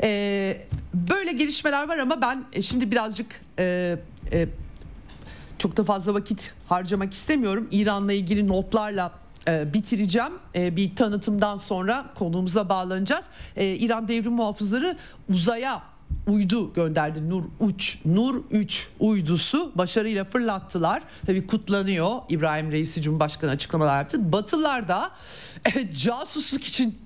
[0.04, 3.98] E, böyle gelişmeler var ama ben e, şimdi birazcık e,
[4.32, 4.48] e,
[5.58, 7.68] çok da fazla vakit harcamak istemiyorum.
[7.72, 9.12] İran'la ilgili notlarla
[9.48, 10.32] e, bitireceğim.
[10.56, 13.26] E, bir tanıtımdan sonra konuğumuza bağlanacağız.
[13.56, 14.98] E, İran devrim muhafızları
[15.30, 15.82] uzaya
[16.28, 17.30] uydu gönderdi.
[17.30, 21.04] Nur Uç, Nur 3 uydusu başarıyla fırlattılar.
[21.26, 22.12] Tabii kutlanıyor.
[22.30, 24.32] İbrahim Reisi Cumhurbaşkanı açıklamalar yaptı.
[24.32, 25.12] Batılılar da
[25.76, 27.00] e, casusluk için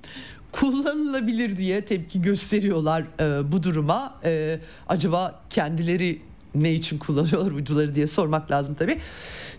[0.52, 4.14] kullanılabilir diye tepki gösteriyorlar e, bu duruma.
[4.24, 6.22] E, acaba kendileri
[6.56, 9.00] ne için kullanıyorlar uyduları diye sormak lazım tabii.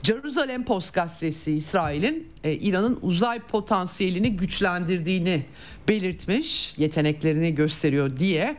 [0.03, 5.43] Jerusalem Post gazetesi İsrail'in e, İran'ın uzay potansiyelini güçlendirdiğini
[5.89, 8.57] belirtmiş, yeteneklerini gösteriyor diye.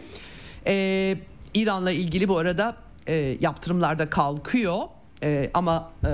[0.67, 1.15] E,
[1.53, 2.75] İran'la ilgili bu arada
[3.07, 4.77] e, yaptırımlarda kalkıyor
[5.23, 6.11] e, ama e,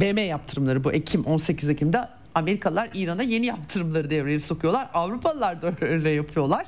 [0.00, 2.00] BM yaptırımları bu Ekim 18 Ekim'de
[2.34, 4.88] Amerikalılar İran'a yeni yaptırımları devreye sokuyorlar.
[4.94, 6.66] Avrupalılar da öyle yapıyorlar.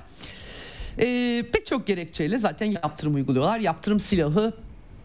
[0.98, 3.60] E, pek çok gerekçeyle zaten yaptırım uyguluyorlar.
[3.60, 4.52] Yaptırım silahı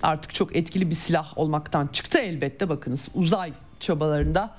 [0.04, 4.56] artık çok etkili bir silah olmaktan çıktı elbette bakınız uzay çabalarında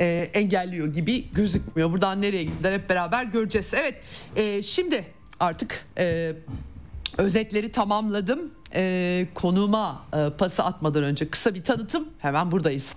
[0.00, 1.92] e, engelliyor gibi gözükmüyor.
[1.92, 3.74] Buradan nereye gider hep beraber göreceğiz.
[3.74, 3.94] Evet
[4.36, 5.06] e, şimdi
[5.40, 6.32] artık e,
[7.18, 8.50] özetleri tamamladım.
[8.74, 12.96] E, konuma e, pası atmadan önce kısa bir tanıtım hemen buradayız.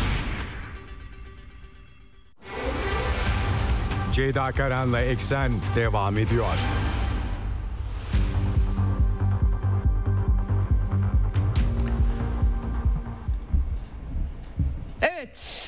[4.11, 6.57] Ceyda Karan'la Eksen devam ediyor.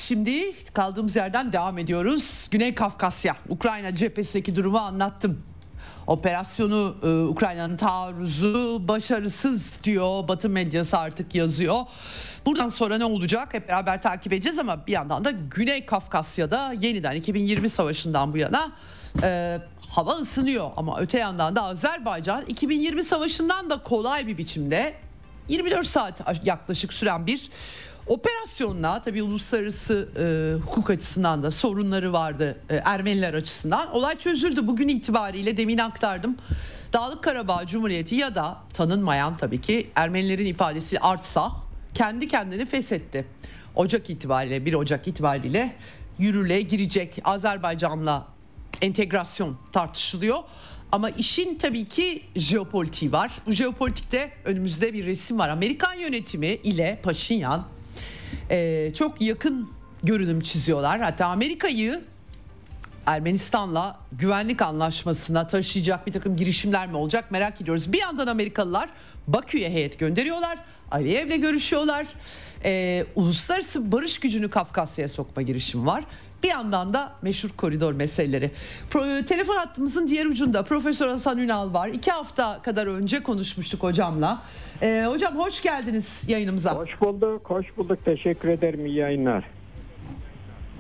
[0.08, 2.48] Şimdi kaldığımız yerden devam ediyoruz.
[2.52, 5.44] Güney Kafkasya, Ukrayna cephesindeki durumu anlattım.
[6.08, 10.28] Operasyonu e, Ukrayna'nın taarruzu başarısız diyor.
[10.28, 11.76] Batı medyası artık yazıyor.
[12.46, 17.16] Buradan sonra ne olacak hep beraber takip edeceğiz ama bir yandan da Güney Kafkasya'da yeniden
[17.16, 18.72] 2020 savaşından bu yana
[19.24, 20.72] e, hava ısınıyor.
[20.78, 24.94] Ama öte yandan da Azerbaycan 2020 savaşından da kolay bir biçimde
[25.50, 27.50] 24 saat yaklaşık süren bir
[28.08, 30.26] operasyonla tabi uluslararası e,
[30.66, 33.96] hukuk açısından da sorunları vardı e, Ermeniler açısından.
[33.96, 36.38] Olay çözüldü bugün itibariyle demin aktardım.
[36.94, 41.52] Dağlık Karabağ Cumhuriyeti ya da tanınmayan tabii ki Ermenilerin ifadesi artsa
[41.94, 43.26] kendi kendini feshetti.
[43.76, 45.76] Ocak itibariyle 1 Ocak itibariyle
[46.20, 48.28] yürürlüğe girecek Azerbaycan'la
[48.82, 50.38] entegrasyon tartışılıyor.
[50.92, 53.32] Ama işin tabii ki jeopolitiği var.
[53.48, 55.50] Bu jeopolitikte önümüzde bir resim var.
[55.50, 57.68] Amerikan yönetimi ile Paşinyan
[58.50, 59.70] e, çok yakın
[60.04, 61.00] görünüm çiziyorlar.
[61.00, 62.02] Hatta Amerika'yı
[63.06, 67.94] Ermenistan'la güvenlik anlaşmasına taşıyacak bir takım girişimler mi olacak merak ediyoruz.
[67.94, 68.90] Bir yandan Amerikalılar
[69.28, 70.58] Bakü'ye heyet gönderiyorlar.
[70.94, 72.08] Aliyev'le görüşüyorlar.
[72.66, 76.04] Ee, uluslararası barış gücünü Kafkasya'ya sokma girişimi var.
[76.44, 78.52] Bir yandan da meşhur koridor meseleleri.
[78.90, 81.88] Pro, telefon hattımızın diğer ucunda Profesör Hasan Ünal var.
[81.88, 84.42] İki hafta kadar önce konuşmuştuk hocamla.
[84.82, 86.76] Ee, hocam hoş geldiniz yayınımıza.
[86.76, 88.06] Hoş bulduk, hoş bulduk.
[88.06, 88.86] Teşekkür ederim.
[88.86, 89.46] İyi yayınlar.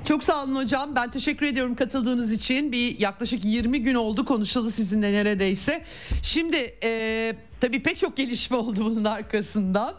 [0.07, 0.95] Çok sağ olun hocam.
[0.95, 2.71] Ben teşekkür ediyorum katıldığınız için.
[2.71, 5.83] Bir yaklaşık 20 gün oldu konuşalı sizinle neredeyse.
[6.23, 9.93] Şimdi e, tabii pek çok gelişme oldu bunun arkasından.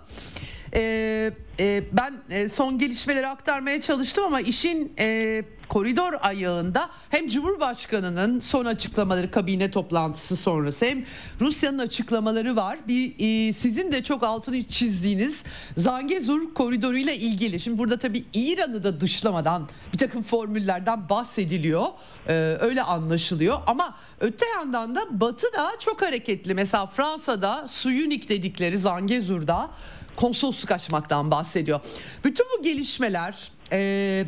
[0.74, 0.80] E,
[1.60, 8.64] e, ben e, son gelişmeleri aktarmaya çalıştım ama işin e, koridor ayağında hem Cumhurbaşkanı'nın son
[8.64, 11.04] açıklamaları kabine toplantısı sonrası hem
[11.40, 12.78] Rusya'nın açıklamaları var.
[12.88, 15.42] Bir e, sizin de çok altını çizdiğiniz
[15.76, 17.60] Zangezur koridoru ile ilgili.
[17.60, 21.86] Şimdi burada tabii İran'ı da dışlamadan bir takım formüllerden bahsediliyor.
[22.28, 26.54] E, öyle anlaşılıyor ama öte yandan da Batı da çok hareketli.
[26.54, 29.70] Mesela Fransa'da Suyunik dedikleri Zangezur'da
[30.16, 31.80] konsolosluk açmaktan bahsediyor.
[32.24, 34.24] Bütün bu gelişmeler e,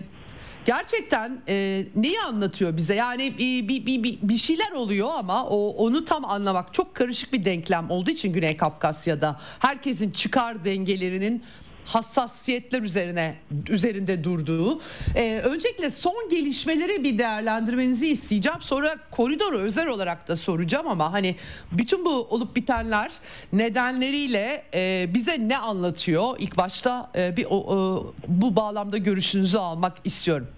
[0.66, 2.94] gerçekten e, neyi anlatıyor bize?
[2.94, 7.44] Yani bir, bir, bir, bir şeyler oluyor ama o onu tam anlamak çok karışık bir
[7.44, 11.42] denklem olduğu için Güney Kafkasya'da herkesin çıkar dengelerinin
[11.86, 13.34] hassasiyetler üzerine
[13.68, 14.80] üzerinde durduğu.
[15.14, 18.58] Ee, öncelikle son gelişmeleri bir değerlendirmenizi isteyeceğim.
[18.60, 21.36] Sonra koridoru özel olarak da soracağım ama hani
[21.72, 23.12] bütün bu olup bitenler
[23.52, 26.36] nedenleriyle e, bize ne anlatıyor?
[26.38, 30.48] İlk başta e, bir o, o, bu bağlamda görüşünüzü almak istiyorum.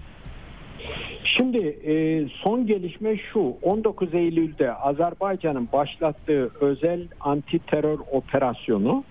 [1.24, 9.04] Şimdi e, son gelişme şu 19 Eylül'de Azerbaycan'ın başlattığı özel anti terör operasyonu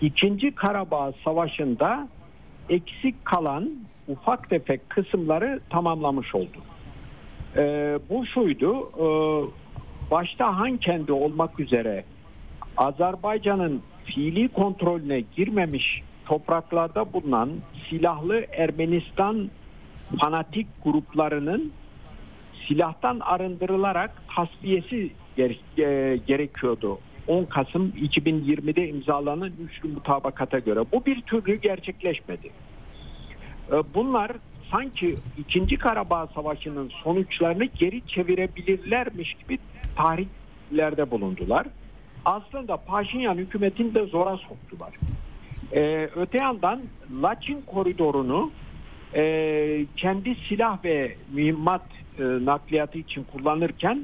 [0.00, 2.08] İkinci Karabağ Savaşı'nda
[2.68, 3.70] eksik kalan
[4.08, 6.58] ufak tefek kısımları tamamlamış oldu.
[7.56, 9.06] E, bu şuydu e,
[10.10, 12.04] başta Hankendi olmak üzere
[12.76, 17.50] Azerbaycan'ın fiili kontrolüne girmemiş topraklarda bulunan
[17.90, 19.50] silahlı Ermenistan
[20.20, 21.72] fanatik gruplarının
[22.68, 25.10] silahtan arındırılarak tasfiyesi
[26.26, 26.98] gerekiyordu.
[27.26, 30.80] 10 Kasım 2020'de imzalanan üçlü mutabakata göre.
[30.92, 32.50] Bu bir türlü gerçekleşmedi.
[33.72, 34.32] Ee, bunlar
[34.70, 35.76] sanki 2.
[35.76, 39.58] Karabağ Savaşı'nın sonuçlarını geri çevirebilirlermiş gibi
[39.96, 41.66] tarihlerde bulundular.
[42.24, 44.92] Aslında Paşinyan hükümetini de zora soktular.
[45.72, 46.80] Ee, öte yandan
[47.22, 48.50] Laçin koridorunu
[49.14, 51.82] e, kendi silah ve mühimmat
[52.18, 54.02] e, nakliyatı için kullanırken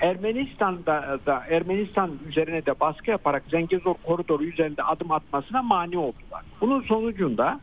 [0.00, 6.44] Ermenistan'da da Ermenistan üzerine de baskı yaparak Zengezur koridoru üzerinde adım atmasına mani oldular.
[6.60, 7.60] Bunun sonucunda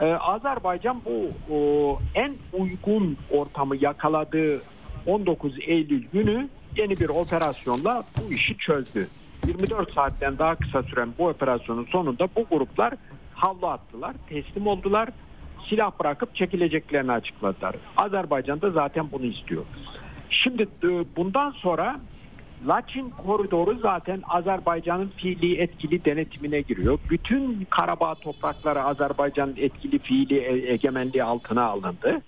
[0.00, 4.62] e, Azerbaycan bu o, en uygun ortamı yakaladığı
[5.06, 9.08] 19 Eylül günü yeni bir operasyonla bu işi çözdü.
[9.46, 12.94] 24 saatten daha kısa süren bu operasyonun sonunda bu gruplar
[13.34, 15.08] havlu attılar, teslim oldular,
[15.68, 17.74] silah bırakıp çekileceklerini açıkladılar.
[17.96, 19.64] Azerbaycan da zaten bunu istiyor.
[20.30, 22.00] Şimdi e, bundan sonra
[22.66, 26.98] Laçin koridoru zaten Azerbaycan'ın fiili etkili denetimine giriyor.
[27.10, 32.22] Bütün Karabağ toprakları Azerbaycan'ın etkili fiili e, egemenliği altına alındı.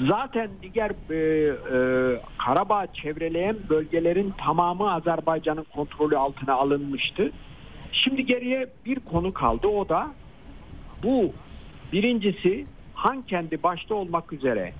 [0.00, 7.32] Zaten diğer e, e, Karabağ çevreleyen bölgelerin tamamı Azerbaycan'ın kontrolü altına alınmıştı.
[7.92, 10.10] Şimdi geriye bir konu kaldı o da
[11.02, 11.32] bu
[11.92, 14.72] birincisi Hankendi başta olmak üzere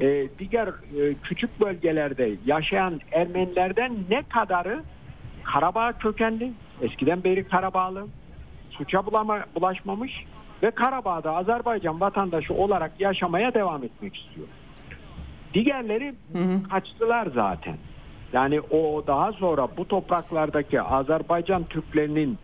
[0.00, 4.82] e, diğer e, küçük bölgelerde yaşayan Ermenilerden ne kadarı
[5.44, 6.52] Karabağ kökenli,
[6.82, 8.06] eskiden beri Karabağlı,
[8.70, 10.24] suça bulama, bulaşmamış
[10.62, 14.46] ve Karabağ'da Azerbaycan vatandaşı olarak yaşamaya devam etmek istiyor.
[15.54, 16.68] Diğerleri hı hı.
[16.70, 17.76] kaçtılar zaten.
[18.32, 22.38] Yani o daha sonra bu topraklardaki Azerbaycan Türklerinin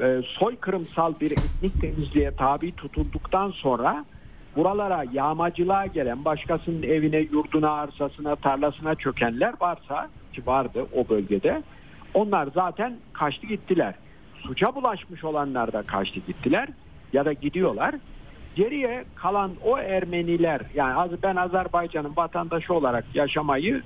[0.00, 4.04] e, soykırımsal bir etnik temizliğe tabi tutulduktan sonra
[4.56, 11.62] buralara yağmacılığa gelen başkasının evine, yurduna, arsasına, tarlasına çökenler varsa ki vardı o bölgede
[12.14, 13.94] onlar zaten kaçtı gittiler.
[14.34, 16.68] Suça bulaşmış olanlar da kaçtı gittiler
[17.12, 17.94] ya da gidiyorlar.
[18.56, 23.82] Geriye kalan o Ermeniler yani ben Azerbaycan'ın vatandaşı olarak yaşamayı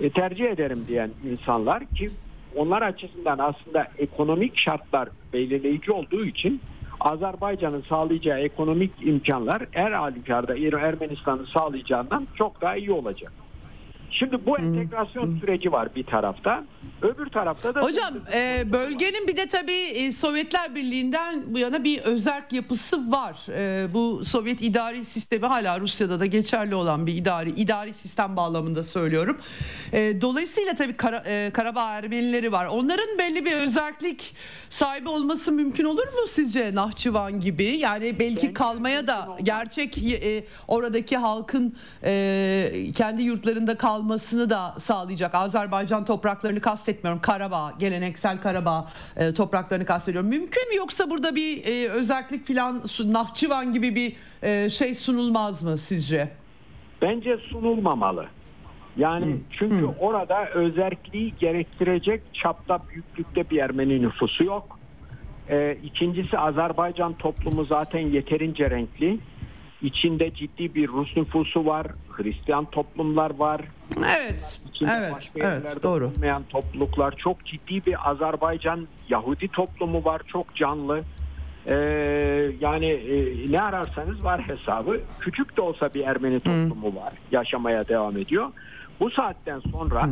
[0.00, 2.10] e, tercih ederim diyen insanlar ki
[2.56, 6.60] onlar açısından aslında ekonomik şartlar belirleyici olduğu için
[7.00, 13.32] Azerbaycan'ın sağlayacağı ekonomik imkanlar her halükarda Ermenistan'ın sağlayacağından çok daha iyi olacak.
[14.10, 16.64] Şimdi bu entegrasyon süreci var bir tarafta.
[17.02, 17.80] Öbür tarafta da...
[17.80, 23.36] Hocam e, bölgenin bir de tabii e, Sovyetler Birliği'nden bu yana bir özerk yapısı var.
[23.48, 28.84] E, bu Sovyet idari sistemi hala Rusya'da da geçerli olan bir idari idari sistem bağlamında
[28.84, 29.38] söylüyorum.
[29.92, 32.66] E, dolayısıyla tabii Kara, e, Karabağ Ermenileri var.
[32.66, 34.34] Onların belli bir özerklik
[34.70, 37.64] sahibi olması mümkün olur mu sizce Nahçıvan gibi?
[37.64, 45.34] Yani belki kalmaya da gerçek e, oradaki halkın e, kendi yurtlarında kalmasını da sağlayacak.
[45.34, 47.22] Azerbaycan topraklarını kastetmiyorum.
[47.22, 50.30] Karabağ, geleneksel Karabağ e, topraklarını kastediyorum.
[50.30, 55.78] Mümkün mü yoksa burada bir e, özellik filan Nahçıvan gibi bir e, şey sunulmaz mı
[55.78, 56.28] sizce?
[57.02, 58.26] Bence sunulmamalı.
[58.96, 59.40] Yani hmm.
[59.58, 59.94] çünkü hmm.
[60.00, 64.78] orada özelliği gerektirecek çapta büyüklükte bir Ermeni nüfusu yok.
[65.50, 69.18] Ee, ikincisi Azerbaycan toplumu zaten yeterince renkli.
[69.86, 73.60] İçinde ciddi bir Rus nüfusu var, Hristiyan toplumlar var.
[73.98, 76.06] Evet, İçinde evet, evet, doğru.
[76.16, 81.02] olmayan topluluklar, çok ciddi bir Azerbaycan Yahudi toplumu var, çok canlı.
[81.66, 81.74] Ee,
[82.60, 85.00] yani e, ne ararsanız var hesabı.
[85.20, 86.96] Küçük de olsa bir Ermeni toplumu hmm.
[86.96, 88.48] var, yaşamaya devam ediyor.
[89.00, 90.08] Bu saatten sonra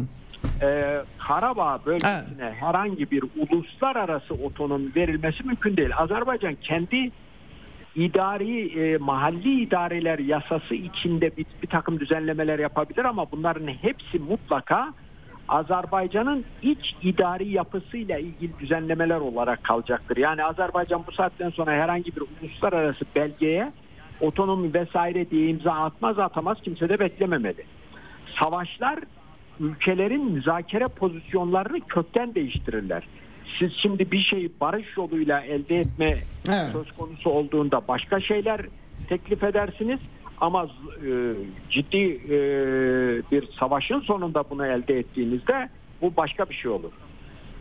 [0.62, 2.55] e, Karabağ bölgesine evet.
[2.55, 5.91] herhangi bir uluslararası otonomi verilmesi mümkün değil.
[5.97, 7.11] Azerbaycan kendi
[7.97, 14.92] idari e, mahalli idareler yasası içinde bir, bir takım düzenlemeler yapabilir ama bunların hepsi mutlaka
[15.49, 20.16] Azerbaycan'ın iç idari yapısıyla ilgili düzenlemeler olarak kalacaktır.
[20.16, 23.72] Yani Azerbaycan bu saatten sonra herhangi bir uluslararası belgeye
[24.20, 27.64] otonomi vesaire diye imza atmaz atamaz kimse de beklememeli.
[28.42, 28.99] Savaşlar
[29.61, 33.03] ülkelerin müzakere pozisyonlarını kökten değiştirirler.
[33.59, 36.18] Siz şimdi bir şeyi barış yoluyla elde etme
[36.49, 36.72] Evet.
[36.72, 38.61] söz konusu olduğunda başka şeyler
[39.09, 40.01] teklif edersiniz
[40.40, 40.68] ama
[41.07, 41.34] e,
[41.70, 42.36] ciddi e,
[43.32, 45.68] bir savaşın sonunda bunu elde ettiğinizde
[46.03, 46.92] bu başka bir şey olur.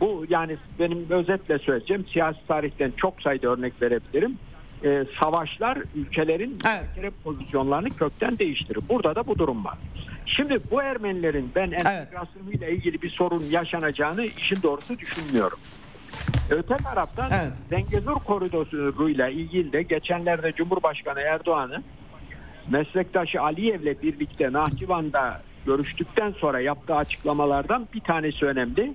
[0.00, 4.38] Bu yani benim özetle söyleyeceğim siyasi tarihten çok sayıda örnek verebilirim.
[4.84, 7.12] E, savaşlar ülkelerin Evet.
[7.24, 8.80] pozisyonlarını kökten değiştirir.
[8.88, 9.78] Burada da bu durum var.
[10.26, 15.58] Şimdi bu Ermenilerin ben entegrasyonuyla ilgili bir sorun yaşanacağını işin doğrusu düşünmüyorum.
[16.50, 17.52] Öte taraftan Evet.
[17.70, 21.84] Zengezur koridoruyla ilgili de geçenlerde Cumhurbaşkanı Erdoğan'ın
[22.70, 28.94] meslektaşı Aliyev'le birlikte Nahçıvan'da görüştükten sonra yaptığı açıklamalardan bir tanesi önemli.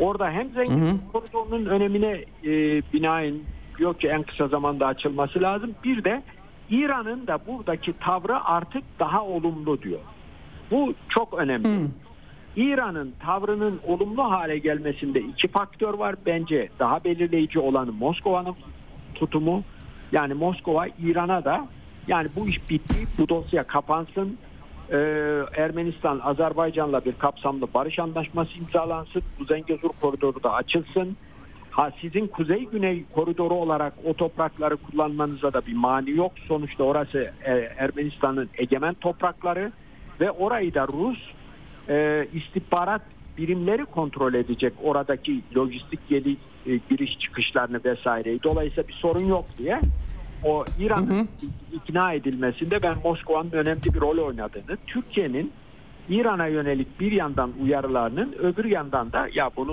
[0.00, 3.34] Orada hem Zengezur koridorunun önemine e, binaen
[3.78, 5.74] diyor ki en kısa zamanda açılması lazım.
[5.84, 6.22] Bir de
[6.70, 10.00] İran'ın da buradaki tavrı artık daha olumlu diyor.
[10.70, 11.68] Bu çok önemli.
[12.56, 16.14] İran'ın tavrının olumlu hale gelmesinde iki faktör var.
[16.26, 18.54] Bence daha belirleyici olanı Moskova'nın
[19.14, 19.62] tutumu.
[20.12, 21.66] Yani Moskova İran'a da
[22.08, 24.38] yani bu iş bitti, bu dosya kapansın.
[24.90, 24.96] Ee,
[25.56, 29.22] Ermenistan, Azerbaycan'la bir kapsamlı barış anlaşması imzalansın.
[29.40, 31.16] Bu Zengezur koridoru da açılsın.
[31.76, 36.32] Ha sizin kuzey-güney koridoru olarak o toprakları kullanmanıza da bir mani yok.
[36.48, 39.72] Sonuçta orası e, Ermenistan'ın egemen toprakları
[40.20, 41.18] ve orayı da Rus
[41.88, 43.02] e, istihbarat
[43.38, 48.42] birimleri kontrol edecek oradaki lojistik geli, e, giriş çıkışlarını vesaireyi.
[48.42, 49.80] Dolayısıyla bir sorun yok diye
[50.44, 51.28] o İran'ın
[51.72, 55.52] ikna edilmesinde ben Moskova'nın önemli bir rol oynadığını, Türkiye'nin
[56.08, 59.72] İran'a yönelik bir yandan uyarılarının öbür yandan da ya bunu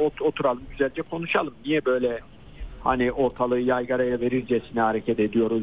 [0.00, 1.54] ot- oturalım güzelce konuşalım.
[1.66, 2.20] Niye böyle
[2.84, 5.62] hani ortalığı yaygaraya verircesine hareket ediyoruz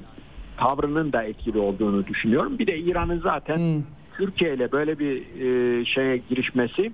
[0.57, 2.59] tavrının da etkili olduğunu düşünüyorum.
[2.59, 3.84] Bir de İran'ın zaten
[4.18, 6.91] Türkiye ile böyle bir e, şeye girişmesi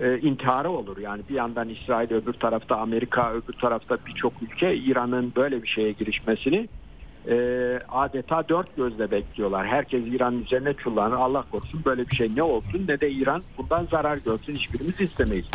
[0.00, 0.98] e, intiharı olur.
[0.98, 5.92] Yani bir yandan İsrail öbür tarafta Amerika öbür tarafta birçok ülke İran'ın böyle bir şeye
[5.92, 6.68] girişmesini
[7.28, 7.34] e,
[7.88, 9.66] adeta dört gözle bekliyorlar.
[9.66, 11.16] Herkes İran'ın üzerine çullanır.
[11.16, 15.46] Allah korusun böyle bir şey ne olsun ne de İran bundan zarar görsün hiçbirimiz istemeyiz.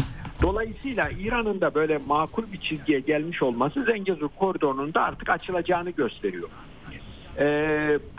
[0.41, 6.49] Dolayısıyla İran'ın da böyle makul bir çizgiye gelmiş olması Zengezur koridorunun da artık açılacağını gösteriyor.
[7.37, 7.45] E,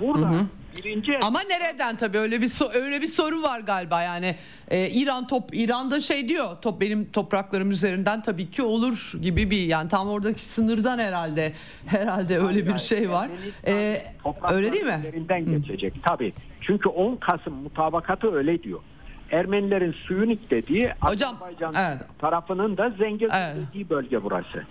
[0.00, 0.30] burada
[0.78, 4.36] birinci Ama nereden tabii öyle bir so- öyle bir sorun var galiba yani
[4.70, 9.62] Ee, İran top İran'da şey diyor top benim topraklarım üzerinden tabii ki olur gibi bir
[9.62, 11.52] yani tam oradaki sınırdan herhalde
[11.86, 13.28] herhalde öyle bir şey var.
[13.66, 14.02] Ee,
[14.50, 14.96] öyle değil mi?
[15.08, 16.32] Üzerinden geçecek tabii.
[16.60, 18.80] Çünkü 10 Kasım mutabakatı öyle diyor.
[19.30, 21.98] Ermenilerin Suyunik dediği Hocam, Azerbaycan evet.
[22.20, 23.56] tarafının da Zengezur Evet.
[23.68, 24.64] dediği bölge burası.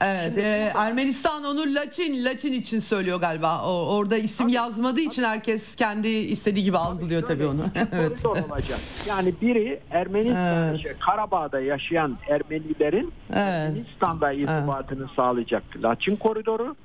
[0.00, 3.62] Evet, e, Ermenistan onu Laçin Laçin için söylüyor galiba.
[3.66, 7.62] O orada isim yazmadığı için herkes kendi istediği gibi algılıyor tabii onu.
[7.92, 8.26] evet.
[8.26, 8.78] Olacak.
[9.08, 10.82] Yani biri Ermenistan, Evet.
[10.82, 13.38] şey, Karabağ'da yaşayan Ermenilerin Evet.
[13.38, 16.76] Ermenistan'da irtibatını sağlayacak Laçin koridoru.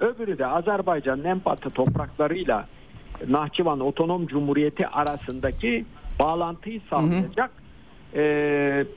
[0.00, 2.66] Öbürü de Azerbaycan'ın en batı topraklarıyla
[3.28, 5.84] Nahçıvan Otonom Cumhuriyeti arasındaki
[6.18, 7.50] bağlantıyı sağlayacak
[8.14, 8.20] e,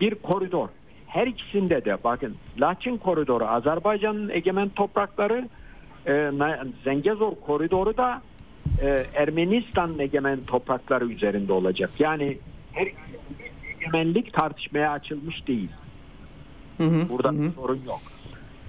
[0.01, 0.69] bir koridor.
[1.07, 5.49] Her ikisinde de bakın Laçin koridoru Azerbaycan'ın egemen toprakları
[6.07, 6.31] e,
[6.83, 8.21] Zengezur koridoru da
[8.81, 11.89] e, Ermenistan'ın egemen toprakları üzerinde olacak.
[11.99, 12.37] Yani
[12.71, 12.87] her
[13.75, 15.69] egemenlik tartışmaya açılmış değil.
[16.79, 17.99] Burada bir sorun yok.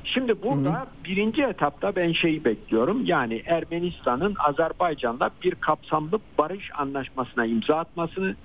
[0.05, 3.05] Şimdi burada birinci etapta ben şeyi bekliyorum.
[3.05, 8.37] Yani Ermenistan'ın Azerbaycan'la bir kapsamlı barış anlaşmasına imza atmasını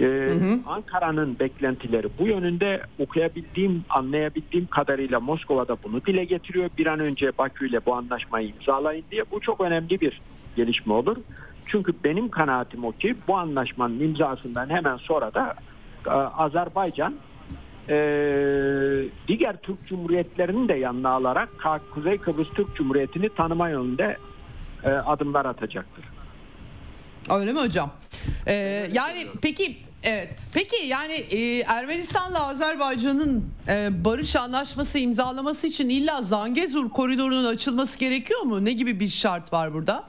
[0.00, 0.30] e,
[0.66, 6.70] Ankara'nın beklentileri bu yönünde okuyabildiğim, anlayabildiğim kadarıyla Moskova'da bunu dile getiriyor.
[6.78, 9.24] Bir an önce Bakü ile bu anlaşmayı imzalayın diye.
[9.30, 10.20] Bu çok önemli bir
[10.56, 11.16] gelişme olur.
[11.66, 15.54] Çünkü benim kanaatim o ki bu anlaşmanın imzasından hemen sonra da
[16.06, 17.14] e, Azerbaycan
[17.88, 17.96] e,
[19.28, 21.48] diğer Türk Cumhuriyetlerinin de yanına alarak
[21.94, 24.16] Kuzey Kıbrıs Türk Cumhuriyeti'ni tanıma yönünde
[24.84, 26.04] e, adımlar atacaktır.
[27.30, 27.90] Öyle mi hocam?
[28.46, 28.54] Ee,
[28.92, 30.36] yani peki evet.
[30.54, 38.42] Peki yani e, Ermenistan'la Azerbaycan'ın e, barış anlaşması imzalaması için illa Zangezur koridorunun açılması gerekiyor
[38.42, 38.64] mu?
[38.64, 40.04] Ne gibi bir şart var burada?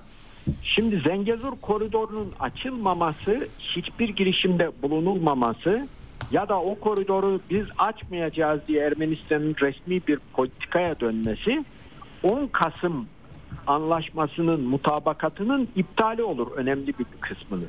[0.64, 5.88] Şimdi Zengezur koridorunun açılmaması, hiçbir girişimde bulunulmaması
[6.32, 11.66] ya da o koridoru biz açmayacağız diye Ermenistan'ın resmi bir politikaya dönmesi
[12.24, 13.08] 10 Kasım
[13.68, 17.66] anlaşmasının mutabakatının iptali olur önemli bir kısmını.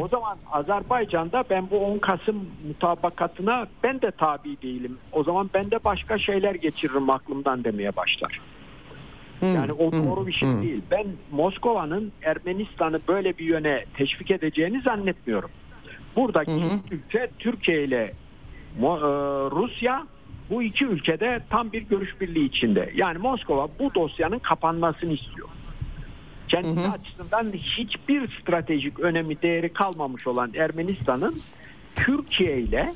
[0.00, 2.36] O zaman Azerbaycan'da ben bu 10 Kasım
[2.68, 4.98] mutabakatına ben de tabi değilim.
[5.12, 8.40] O zaman ben de başka şeyler geçiririm aklımdan demeye başlar.
[9.42, 10.82] Yani o doğru bir şey değil.
[10.90, 15.50] Ben Moskova'nın Ermenistan'ı böyle bir yöne teşvik edeceğini zannetmiyorum.
[16.16, 18.14] Buradaki ülke Türkiye ile
[18.78, 18.86] e,
[19.50, 20.06] Rusya
[20.50, 22.90] bu iki ülkede tam bir görüş birliği içinde.
[22.94, 25.48] Yani Moskova bu dosyanın kapanmasını istiyor.
[26.48, 31.34] Kendisi açısından hiçbir stratejik önemi değeri kalmamış olan Ermenistan'ın
[31.96, 32.92] Türkiye ile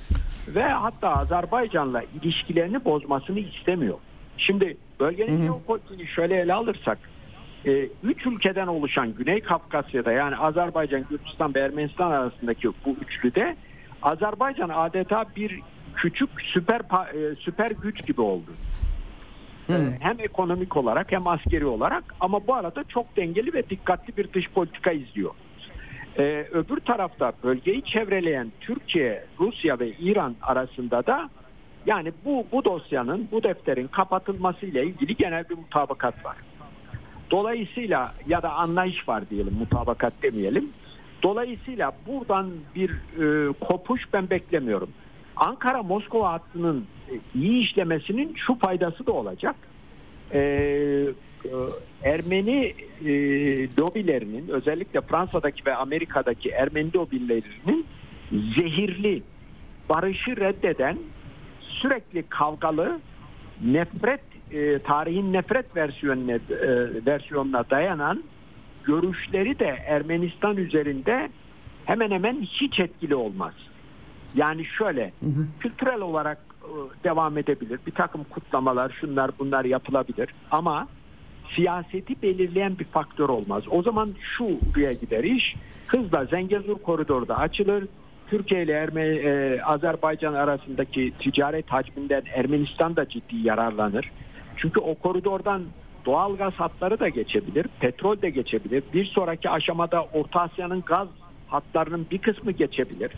[0.49, 3.99] ve hatta Azerbaycan'la ilişkilerini bozmasını istemiyor.
[4.39, 6.99] Şimdi bölgenin jeopolitiğini şöyle ele alırsak
[7.67, 13.57] e, üç ülkeden oluşan Güney Kafkasya'da yani Azerbaycan, Gürcistan ve Ermenistan arasındaki bu üçlüde
[14.03, 15.61] Azerbaycan adeta bir
[15.99, 16.81] küçük süper
[17.15, 18.51] e, süper güç gibi oldu.
[19.71, 24.33] E, Hem ekonomik olarak hem askeri olarak ama bu arada çok dengeli ve dikkatli bir
[24.33, 25.31] dış politika izliyor.
[26.19, 31.31] Ee, öbür tarafta bölgeyi çevreleyen Türkiye, Rusya ve İran arasında da
[31.87, 36.37] yani bu bu dosyanın, bu defterin kapatılması ile ilgili genel bir mutabakat var.
[37.31, 40.69] Dolayısıyla ya da anlayış var diyelim, mutabakat demeyelim.
[41.23, 44.91] Dolayısıyla buradan bir e, kopuş ben beklemiyorum.
[45.39, 49.57] Ankara-Moskova hattının e, iyi işlemesinin şu faydası da olacak.
[50.33, 51.51] E, e,
[52.03, 52.75] Ermeni
[53.05, 53.13] e,
[53.79, 57.87] lobilerinin özellikle Fransa'daki ve Amerika'daki Ermeni lobilerinin
[58.33, 59.23] zehirli,
[59.89, 60.99] barışı reddeden,
[61.61, 63.01] sürekli kavgalı,
[63.65, 64.21] nefret
[64.53, 66.41] e, tarihin nefret versiyonuna e,
[67.07, 68.25] versiyonuna dayanan
[68.85, 71.31] görüşleri de Ermenistan üzerinde
[71.85, 73.55] hemen hemen hiç etkili olmaz.
[74.35, 75.13] Yani şöyle
[75.61, 77.81] kültürel olarak e, devam edebilir.
[77.87, 80.89] Bir takım kutlamalar şunlar bunlar yapılabilir ama
[81.57, 83.63] siyaseti belirleyen bir faktör olmaz.
[83.71, 85.57] O zaman şuraya gider iş.
[85.87, 87.85] Hızla Zengezur koridoru da açılır.
[88.31, 94.11] Türkiye ile Ermeni, e, Azerbaycan arasındaki ticaret hacminden Ermenistan da ciddi yararlanır.
[94.57, 95.63] Çünkü o koridordan
[96.07, 98.83] doğal gaz hatları da geçebilir, petrol de geçebilir.
[98.95, 101.09] Bir sonraki aşamada Orta Asya'nın gaz
[101.49, 103.13] hatlarının bir kısmı geçebilir.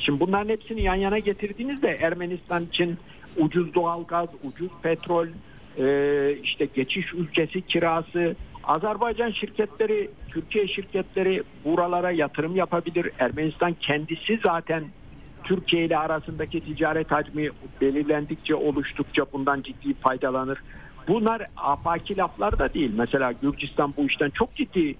[0.00, 2.98] Şimdi bunların hepsini yan yana getirdiğinizde Ermenistan için
[3.38, 5.26] ucuz doğal gaz, ucuz petrol,
[5.78, 13.10] e, işte geçiş ülkesi kirası, Azerbaycan şirketleri, Türkiye şirketleri buralara yatırım yapabilir.
[13.18, 14.84] Ermenistan kendisi zaten
[15.44, 17.50] Türkiye ile arasındaki ticaret hacmi
[17.80, 20.58] belirlendikçe oluştukça bundan ciddi faydalanır.
[21.08, 22.92] Bunlar afaki laflar da değil.
[22.96, 24.94] Mesela Gürcistan bu işten çok ciddi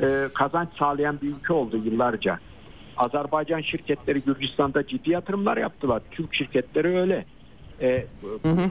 [0.00, 2.38] e, kazanç sağlayan bir ülke oldu yıllarca.
[3.02, 6.02] Azerbaycan şirketleri Gürcistan'da ciddi yatırımlar yaptılar.
[6.10, 7.24] Türk şirketleri öyle.
[7.80, 8.06] E,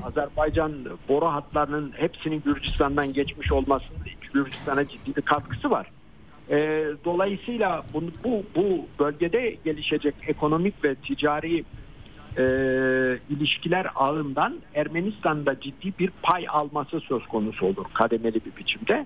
[0.07, 0.71] Azerbaycan
[1.09, 3.99] boru hatlarının hepsinin Gürcistan'dan geçmiş olmasının
[4.33, 5.91] Gürcistan'a ciddi bir katkısı var.
[6.49, 11.63] E, dolayısıyla bu, bu, bu bölgede gelişecek ekonomik ve ticari
[12.37, 12.43] e,
[13.29, 19.05] ilişkiler ağından Ermenistan'da ciddi bir pay alması söz konusu olur kademeli bir biçimde.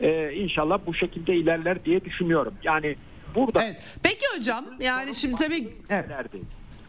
[0.00, 2.54] E, inşallah bu şekilde ilerler diye düşünüyorum.
[2.62, 2.96] Yani
[3.34, 3.76] burada Evet.
[4.02, 6.06] Peki hocam yani şimdi tabii evet.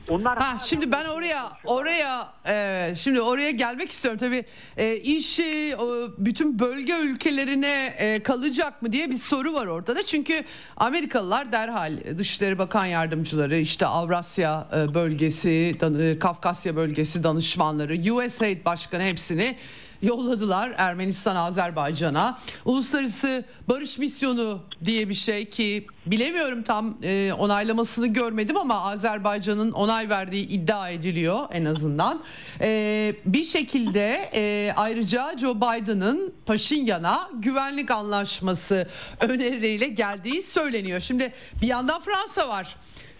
[0.09, 4.45] Onlar Ha şimdi ben oraya oraya e, şimdi oraya gelmek istiyorum tabii
[4.77, 10.03] e, iş e, o, bütün bölge ülkelerine e, kalacak mı diye bir soru var ortada
[10.05, 10.43] çünkü
[10.77, 18.65] Amerikalılar derhal Dışişleri Bakan Yardımcıları işte Avrasya e, bölgesi Dan- e, Kafkasya bölgesi danışmanları USAID
[18.65, 19.55] Başkanı hepsini
[20.01, 22.39] yolladılar Ermenistan Azerbaycan'a.
[22.65, 30.09] Uluslararası Barış Misyonu diye bir şey ki bilemiyorum tam e, onaylamasını görmedim ama Azerbaycan'ın onay
[30.09, 32.21] verdiği iddia ediliyor en azından.
[32.61, 38.87] E, bir şekilde e, ayrıca Joe Biden'ın Paşinyan'a güvenlik anlaşması
[39.19, 40.99] önerileriyle geldiği söyleniyor.
[40.99, 42.75] Şimdi bir yandan Fransa var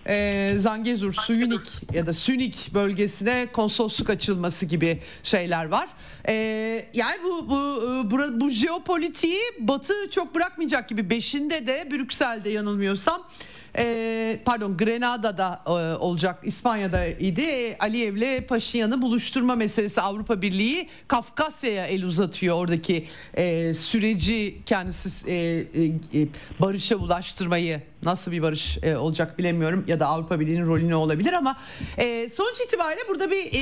[0.08, 1.62] e, Zangezur, Suyunik
[1.94, 5.90] ya da Sünik bölgesine konsolosluk açılması gibi şeyler var.
[6.28, 6.34] E,
[6.94, 11.10] yani bu bu e, bura- bu jeopolitiği Batı çok bırakmayacak gibi.
[11.10, 13.28] Beşinde de Brüksel'de yanılmıyorsam
[13.78, 17.78] e, pardon Grenada'da e, olacak İspanya'da idi.
[17.80, 23.08] Aliyev'le Paşinyan'ı buluşturma meselesi Avrupa Birliği Kafkasya'ya el uzatıyor oradaki
[23.76, 25.68] süreci kendisi
[26.60, 31.34] barışa ulaştırmayı nasıl bir barış e, olacak bilemiyorum ya da Avrupa Birliği'nin rolü ne olabilir
[31.34, 31.58] ama
[31.98, 33.60] e, sonuç itibariyle burada bir e,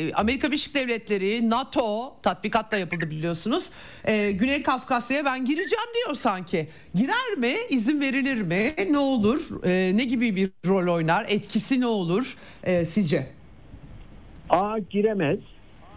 [0.00, 3.70] e, Amerika Birleşik Devletleri NATO tatbikat da yapıldı biliyorsunuz.
[4.04, 6.68] E, Güney Kafkasya'ya ben gireceğim diyor sanki.
[6.94, 7.52] Girer mi?
[7.70, 8.74] İzin verilir mi?
[8.90, 9.64] Ne olur?
[9.64, 11.26] E, ne gibi bir rol oynar?
[11.28, 13.26] Etkisi ne olur e, sizce?
[14.50, 15.38] A giremez.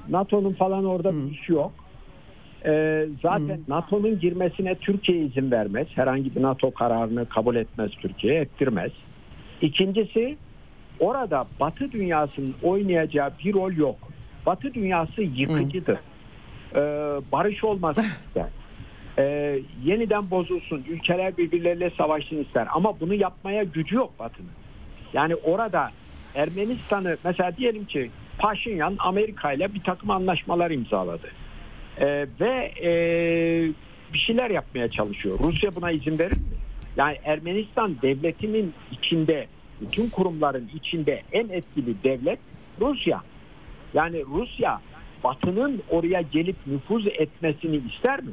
[0.09, 1.71] NATO'nun falan orada bir işi yok.
[2.65, 5.87] Ee, zaten NATO'nun girmesine Türkiye izin vermez.
[5.95, 8.91] Herhangi bir NATO kararını kabul etmez Türkiye, ettirmez.
[9.61, 10.37] İkincisi
[10.99, 13.95] orada Batı dünyasının oynayacağı bir rol yok.
[14.45, 15.97] Batı dünyası yıkıcıdır.
[16.75, 16.79] Ee,
[17.31, 18.45] barış olmasın ister.
[19.17, 22.67] Ee, yeniden bozulsun, ülkeler birbirleriyle savaşsın ister.
[22.73, 24.49] Ama bunu yapmaya gücü yok Batı'nın.
[25.13, 25.91] Yani orada
[26.35, 31.27] Ermenistan'ı mesela diyelim ki Paşinyan Amerika ile bir takım anlaşmalar imzaladı.
[31.99, 32.91] Ee, ve e,
[34.13, 35.39] bir şeyler yapmaya çalışıyor.
[35.39, 36.57] Rusya buna izin verir mi?
[36.97, 39.47] Yani Ermenistan devletinin içinde,
[39.81, 42.39] bütün kurumların içinde en etkili devlet
[42.81, 43.21] Rusya.
[43.93, 44.81] Yani Rusya
[45.23, 48.31] Batı'nın oraya gelip nüfuz etmesini ister mi?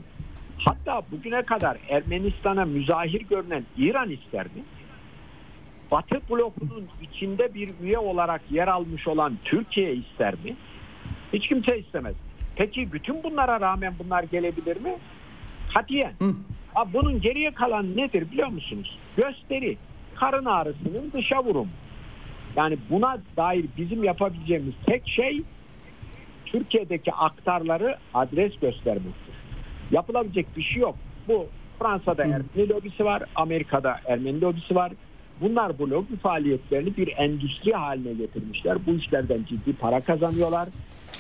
[0.59, 4.63] Hatta bugüne kadar Ermenistan'a müzahir görünen İran ister mi?
[5.91, 10.57] Batı blokunun içinde bir üye olarak yer almış olan Türkiye ister mi?
[11.33, 12.15] Hiç kimse istemez.
[12.57, 14.95] Peki bütün bunlara rağmen bunlar gelebilir mi?
[15.75, 16.13] Katiyen.
[16.75, 18.99] Ha, bunun geriye kalan nedir biliyor musunuz?
[19.17, 19.77] Gösteri.
[20.15, 21.69] Karın ağrısının dışa vurum.
[22.57, 25.43] Yani buna dair bizim yapabileceğimiz tek şey
[26.47, 29.35] Türkiye'deki aktarları adres göstermektir.
[29.91, 30.97] Yapılabilecek bir şey yok.
[31.29, 31.47] Bu
[31.79, 34.93] Fransa'da Ermeni lobisi var, Amerika'da Ermeni lobisi var.
[35.41, 38.87] Bunlar bu lobi faaliyetlerini bir endüstri haline getirmişler.
[38.87, 40.69] Bu işlerden ciddi para kazanıyorlar.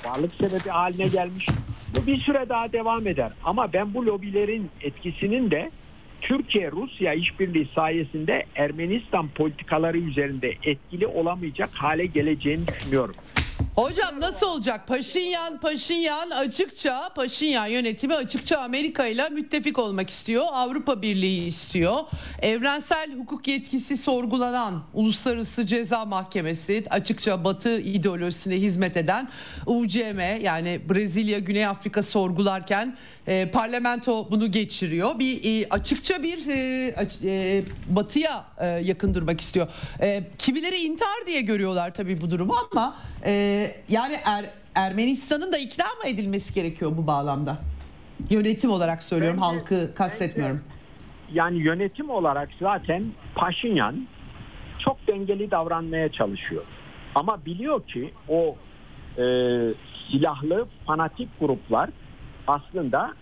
[0.05, 1.49] Varlık sebebi haline gelmiş.
[1.97, 3.33] Bu bir süre daha devam eder.
[3.45, 5.71] Ama ben bu lobilerin etkisinin de
[6.21, 13.15] Türkiye-Rusya işbirliği sayesinde Ermenistan politikaları üzerinde etkili olamayacak hale geleceğini düşünüyorum.
[13.75, 14.87] Hocam nasıl olacak?
[14.87, 20.45] Paşinyan, Paşinyan açıkça, Paşinyan yönetimi açıkça Amerika ile müttefik olmak istiyor.
[20.53, 21.95] Avrupa Birliği istiyor.
[22.43, 29.29] Evrensel hukuk yetkisi sorgulanan Uluslararası Ceza Mahkemesi açıkça Batı ideolojisine hizmet eden
[29.67, 32.97] UCM yani Brezilya, Güney Afrika sorgularken
[33.27, 35.19] e, parlamento bunu geçiriyor.
[35.19, 39.67] Bir e, açıkça bir e, aç- e, batıya e, yakın durmak istiyor.
[40.03, 43.33] E, kimileri intihar diye görüyorlar tabii bu durumu ama e,
[43.89, 47.59] yani Er- Ermenistan'ın da ikna mı edilmesi gerekiyor bu bağlamda?
[48.31, 50.61] Yönetim olarak söylüyorum, Bence- halkı kastetmiyorum.
[51.33, 54.07] yani yönetim olarak zaten Paşinyan
[54.79, 56.63] çok dengeli davranmaya çalışıyor.
[57.15, 58.57] Ama biliyor ki o
[59.19, 59.25] e,
[60.11, 61.91] silahlı fanatik gruplar
[62.51, 63.15] aslında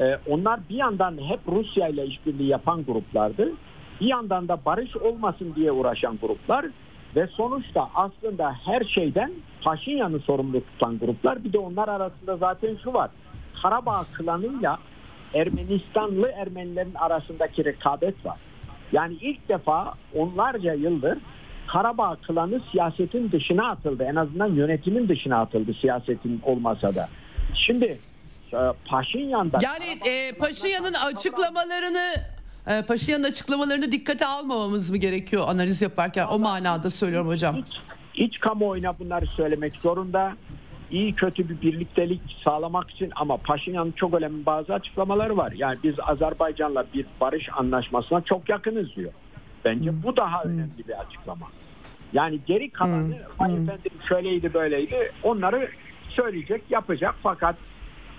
[0.00, 3.52] e, onlar bir yandan hep Rusya ile işbirliği yapan gruplardı.
[4.00, 6.66] Bir yandan da barış olmasın diye uğraşan gruplar
[7.16, 9.32] ve sonuçta aslında her şeyden
[9.62, 11.44] Paşinyan'ı sorumlu tutan gruplar.
[11.44, 13.10] Bir de onlar arasında zaten şu var.
[13.62, 14.78] Karabağ klanıyla
[15.34, 18.38] Ermenistanlı Ermenilerin arasındaki rekabet var.
[18.92, 21.18] Yani ilk defa onlarca yıldır
[21.68, 24.04] Karabağ klanı siyasetin dışına atıldı.
[24.04, 27.08] En azından yönetimin dışına atıldı siyasetin olmasa da.
[27.54, 27.98] Şimdi
[28.88, 32.04] Paşinyan'da Yani e, Paşinyan'ın açıklamalarını
[32.66, 36.26] e, Paşinyan'ın açıklamalarını dikkate almamamız mı gerekiyor analiz yaparken?
[36.30, 37.56] O manada söylüyorum hocam.
[37.56, 37.76] iç,
[38.14, 40.32] iç kamuoyuna bunları söylemek zorunda.
[40.90, 45.52] İyi kötü bir birliktelik sağlamak için ama Paşinyan'ın çok önemli bazı açıklamaları var.
[45.56, 49.12] Yani biz Azerbaycan'la bir barış anlaşmasına çok yakınız diyor.
[49.64, 51.46] Bence bu daha önemli bir açıklama.
[52.12, 55.68] Yani geri kalanı "Vay efendim şöyleydi böyleydi onları
[56.08, 57.56] söyleyecek yapacak fakat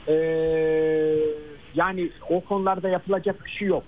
[0.08, 1.26] eee,
[1.76, 3.84] yani o konularda yapılacak bir şey yok.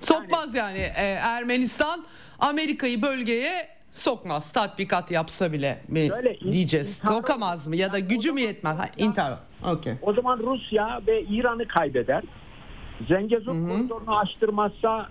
[0.00, 2.04] Sokmaz yani e, Ermenistan
[2.38, 6.98] Amerika'yı bölgeye sokmaz tatbikat yapsa bile mi Şöyle, in- diyeceğiz.
[7.00, 8.78] intihar- Sokamaz mı ya da Yani gücü mü yetmez?
[8.78, 9.34] Ha, intihar.
[9.72, 9.92] Okey.
[10.02, 12.22] O zaman Rusya ve İran'ı kaybeder.
[13.08, 15.08] Zengezur koridorunu açtırmazsa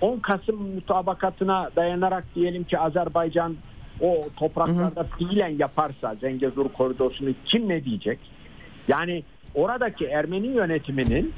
[0.00, 3.56] 10 Kasım mutabakatına dayanarak diyelim ki Azerbaycan
[4.00, 8.18] o topraklarda fiilen yaparsa Zengezur koridorunu kim ne diyecek?
[8.88, 9.22] Yani
[9.54, 11.32] oradaki Ermeni yönetiminin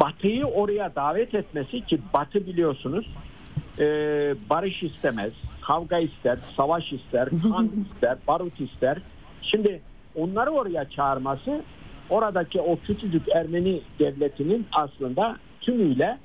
[0.00, 3.06] Batı'yı oraya davet etmesi ki Batı biliyorsunuz
[3.78, 3.84] e,
[4.50, 8.98] barış istemez, kavga ister, savaş ister, kan ister, barut ister.
[9.42, 9.82] Şimdi
[10.16, 11.62] onları oraya çağırması
[12.10, 16.18] oradaki o küçücük Ermeni devletinin aslında tümüyle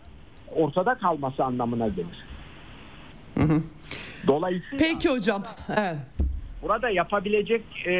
[0.55, 2.25] ortada kalması anlamına gelir.
[4.27, 5.43] Dolayısıyla Peki hocam.
[5.69, 5.95] Evet.
[6.61, 7.91] burada yapabilecek e,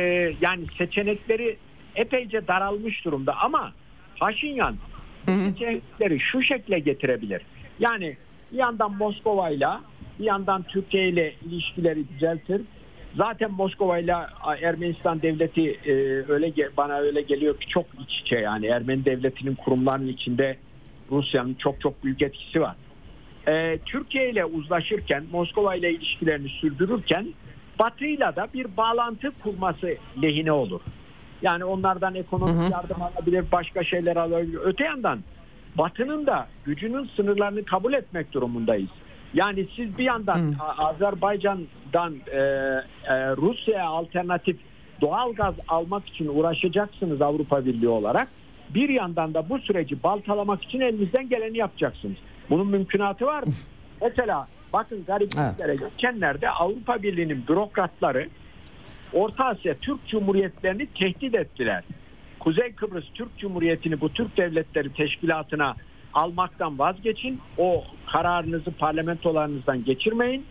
[0.41, 1.57] yani seçenekleri
[1.95, 3.73] epeyce daralmış durumda ama
[4.19, 4.76] Paşinyan
[5.26, 7.41] seçenekleri şu şekle getirebilir.
[7.80, 8.18] Yani
[8.51, 9.68] bir yandan Moskova ile
[10.19, 12.61] bir yandan Türkiye ile ilişkileri düzeltir.
[13.15, 14.15] Zaten Moskova ile
[14.61, 15.91] Ermenistan devleti e,
[16.31, 20.57] öyle bana öyle geliyor ki çok iç içe yani Ermeni devletinin kurumlarının içinde
[21.11, 22.76] Rusya'nın çok çok büyük etkisi var.
[23.48, 27.28] E, Türkiye ile uzlaşırken Moskova ile ilişkilerini sürdürürken
[27.80, 30.82] Batı'yla da bir bağlantı kurması lehine olur.
[31.41, 32.72] Yani onlardan ekonomik hı hı.
[32.72, 34.60] yardım alabilir, başka şeyler alabilir.
[34.64, 35.20] Öte yandan
[35.76, 38.90] Batı'nın da gücünün sınırlarını kabul etmek durumundayız.
[39.34, 40.56] Yani siz bir yandan hmm.
[40.78, 44.57] Azerbaycan'dan e, e, Rusya'ya alternatif
[45.02, 48.28] doğal gaz almak için uğraşacaksınız Avrupa Birliği olarak.
[48.70, 52.18] Bir yandan da bu süreci baltalamak için elinizden geleni yapacaksınız.
[52.53, 53.53] Bunun mümkünatı var mı?
[54.01, 55.91] Mesela bakın garipliklere evet.
[55.91, 58.30] geçenlerde Avrupa Birliği'nin bürokratları
[59.13, 61.84] Orta Asya Türk Cumhuriyetlerini tehdit ettiler.
[62.39, 65.75] Kuzey Kıbrıs Türk Cumhuriyeti'ni bu Türk Devletleri Teşkilatı'na
[66.13, 67.41] almaktan vazgeçin.
[67.57, 70.45] O kararınızı parlamentolarınızdan geçirmeyin.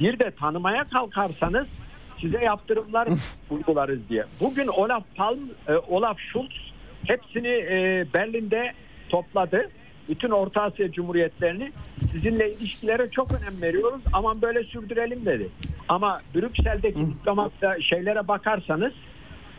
[0.00, 1.84] Bir de tanımaya kalkarsanız
[2.20, 3.08] size yaptırımlar
[3.50, 4.24] uygularız diye.
[4.40, 5.38] Bugün Olaf Palm,
[5.68, 6.72] e, Olaf Schulz
[7.06, 8.72] hepsini e, Berlin'de
[9.08, 9.70] topladı.
[10.08, 11.72] Bütün Orta Asya Cumhuriyetlerini
[12.12, 14.00] sizinle ilişkilere çok önem veriyoruz.
[14.12, 15.48] Aman böyle sürdürelim dedi.
[15.88, 18.92] Ama Brüksel'deki diplomatla şeylere bakarsanız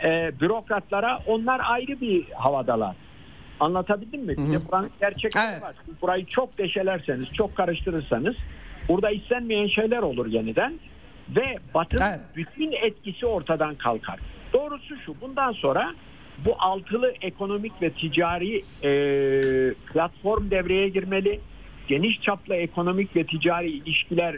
[0.04, 2.96] e, bürokratlara onlar ayrı bir havadalar.
[3.60, 4.38] Anlatabildim mi?
[4.38, 5.62] Bir de buranın gerçekleri evet.
[5.62, 5.76] var.
[6.02, 8.36] Burayı çok deşelerseniz, çok karıştırırsanız
[8.90, 10.80] burada istenmeyen şeyler olur yeniden
[11.30, 12.20] ve Batı'nın evet.
[12.36, 14.20] bütün etkisi ortadan kalkar.
[14.54, 15.94] Doğrusu şu, bundan sonra
[16.46, 18.92] bu altılı ekonomik ve ticari e,
[19.94, 21.40] platform devreye girmeli.
[21.88, 24.36] Geniş çaplı ekonomik ve ticari ilişkiler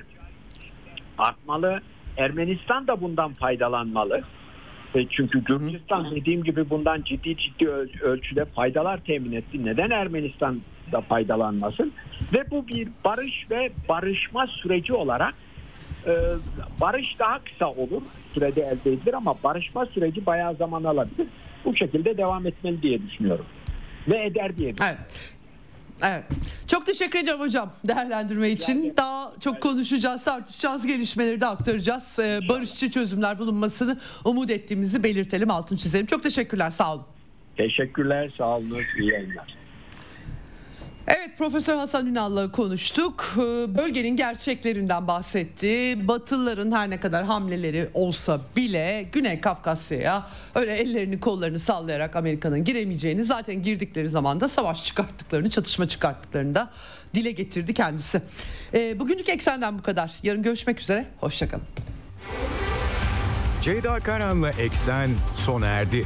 [1.18, 1.82] artmalı.
[2.18, 4.22] Ermenistan da bundan faydalanmalı.
[4.96, 7.70] E, çünkü Gürcistan dediğim gibi bundan ciddi ciddi
[8.02, 9.66] ölçüde faydalar temin etti.
[9.66, 10.62] Neden Ermenistan
[10.92, 11.94] da faydalanmasın?
[12.34, 15.34] Ve bu bir barış ve barışma süreci olarak
[16.08, 16.14] e,
[16.82, 18.02] barış daha kısa olur
[18.34, 21.28] sürede elde edilir ama barışma süreci bayağı zaman alabilir.
[21.66, 23.46] Bu şekilde devam etmeli diye düşünüyorum.
[24.08, 25.00] Ve eder diye düşünüyorum.
[25.02, 25.32] Evet.
[26.04, 26.24] Evet.
[26.68, 28.84] Çok teşekkür ediyorum hocam değerlendirme için.
[28.84, 29.64] Yani, Daha çok evet.
[29.64, 32.20] konuşacağız, tartışacağız, gelişmeleri de aktaracağız.
[32.20, 36.06] Ee, barışçı çözümler bulunmasını umut ettiğimizi belirtelim, altın çizelim.
[36.06, 37.06] Çok teşekkürler, sağ olun.
[37.58, 38.82] Teşekkürler, sağ olun.
[39.00, 39.61] İyi yayınlar.
[41.08, 43.36] Evet Profesör Hasan Ünal'la konuştuk.
[43.38, 45.98] Ee, bölgenin gerçeklerinden bahsetti.
[46.08, 53.24] Batılıların her ne kadar hamleleri olsa bile Güney Kafkasya'ya öyle ellerini kollarını sallayarak Amerika'nın giremeyeceğini
[53.24, 56.70] zaten girdikleri zaman da savaş çıkarttıklarını, çatışma çıkarttıklarını da
[57.14, 58.22] dile getirdi kendisi.
[58.74, 60.14] Ee, bugünlük eksenden bu kadar.
[60.24, 61.06] Yarın görüşmek üzere.
[61.20, 61.64] Hoşçakalın.
[63.62, 66.06] Ceyda Karan'la Eksen sona erdi.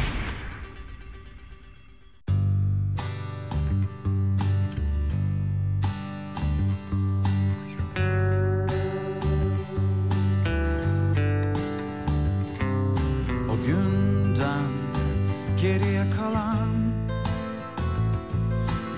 [16.21, 16.69] kalan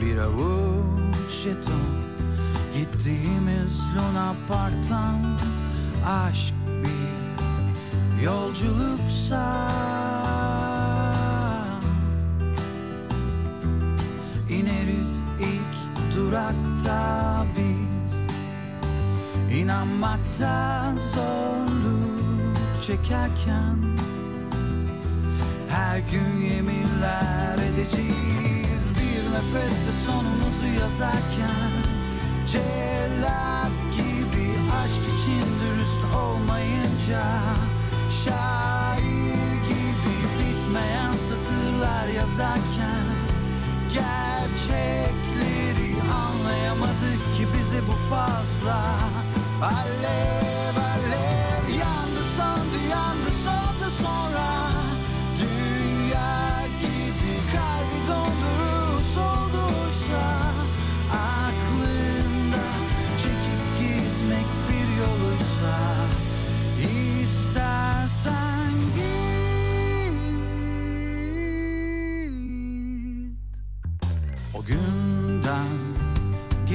[0.01, 1.93] Bir avuç jeton.
[2.73, 5.19] Gittiğimiz Luna Park'tan
[6.07, 9.69] Aşk bir yolculuksa.
[14.49, 18.15] İneriz ilk durakta biz.
[19.59, 23.77] İnanmakta zorluk çekerken
[25.73, 28.91] her gün yeminler edeceğiz.
[28.95, 31.71] Bir nefeste sonumuzu yazarken
[32.47, 34.47] Cellat gibi
[34.83, 37.23] aşk için dürüst olmayınca
[38.23, 43.05] Şair gibi bitmeyen satırlar yazarken
[43.93, 45.21] Gerçekleri
[46.13, 48.79] anlayamadık ki bize bu fazla.
[49.61, 50.82] Alev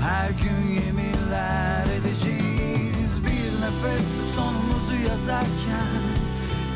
[0.00, 3.22] Her gün yeminler edeceğiz.
[3.24, 6.02] Bir nefeste sonumuzu yazarken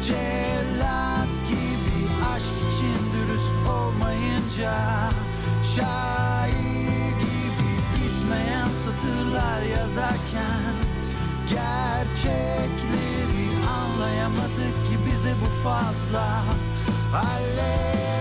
[0.02, 4.74] Cellat gibi aşk için dürüst olmayınca
[5.74, 10.74] Şair gibi bitmeyen satırlar yazarken
[11.48, 12.84] Gerçekleri
[13.78, 16.44] anlayamadık ki bize bu fazla.
[17.14, 18.13] Alev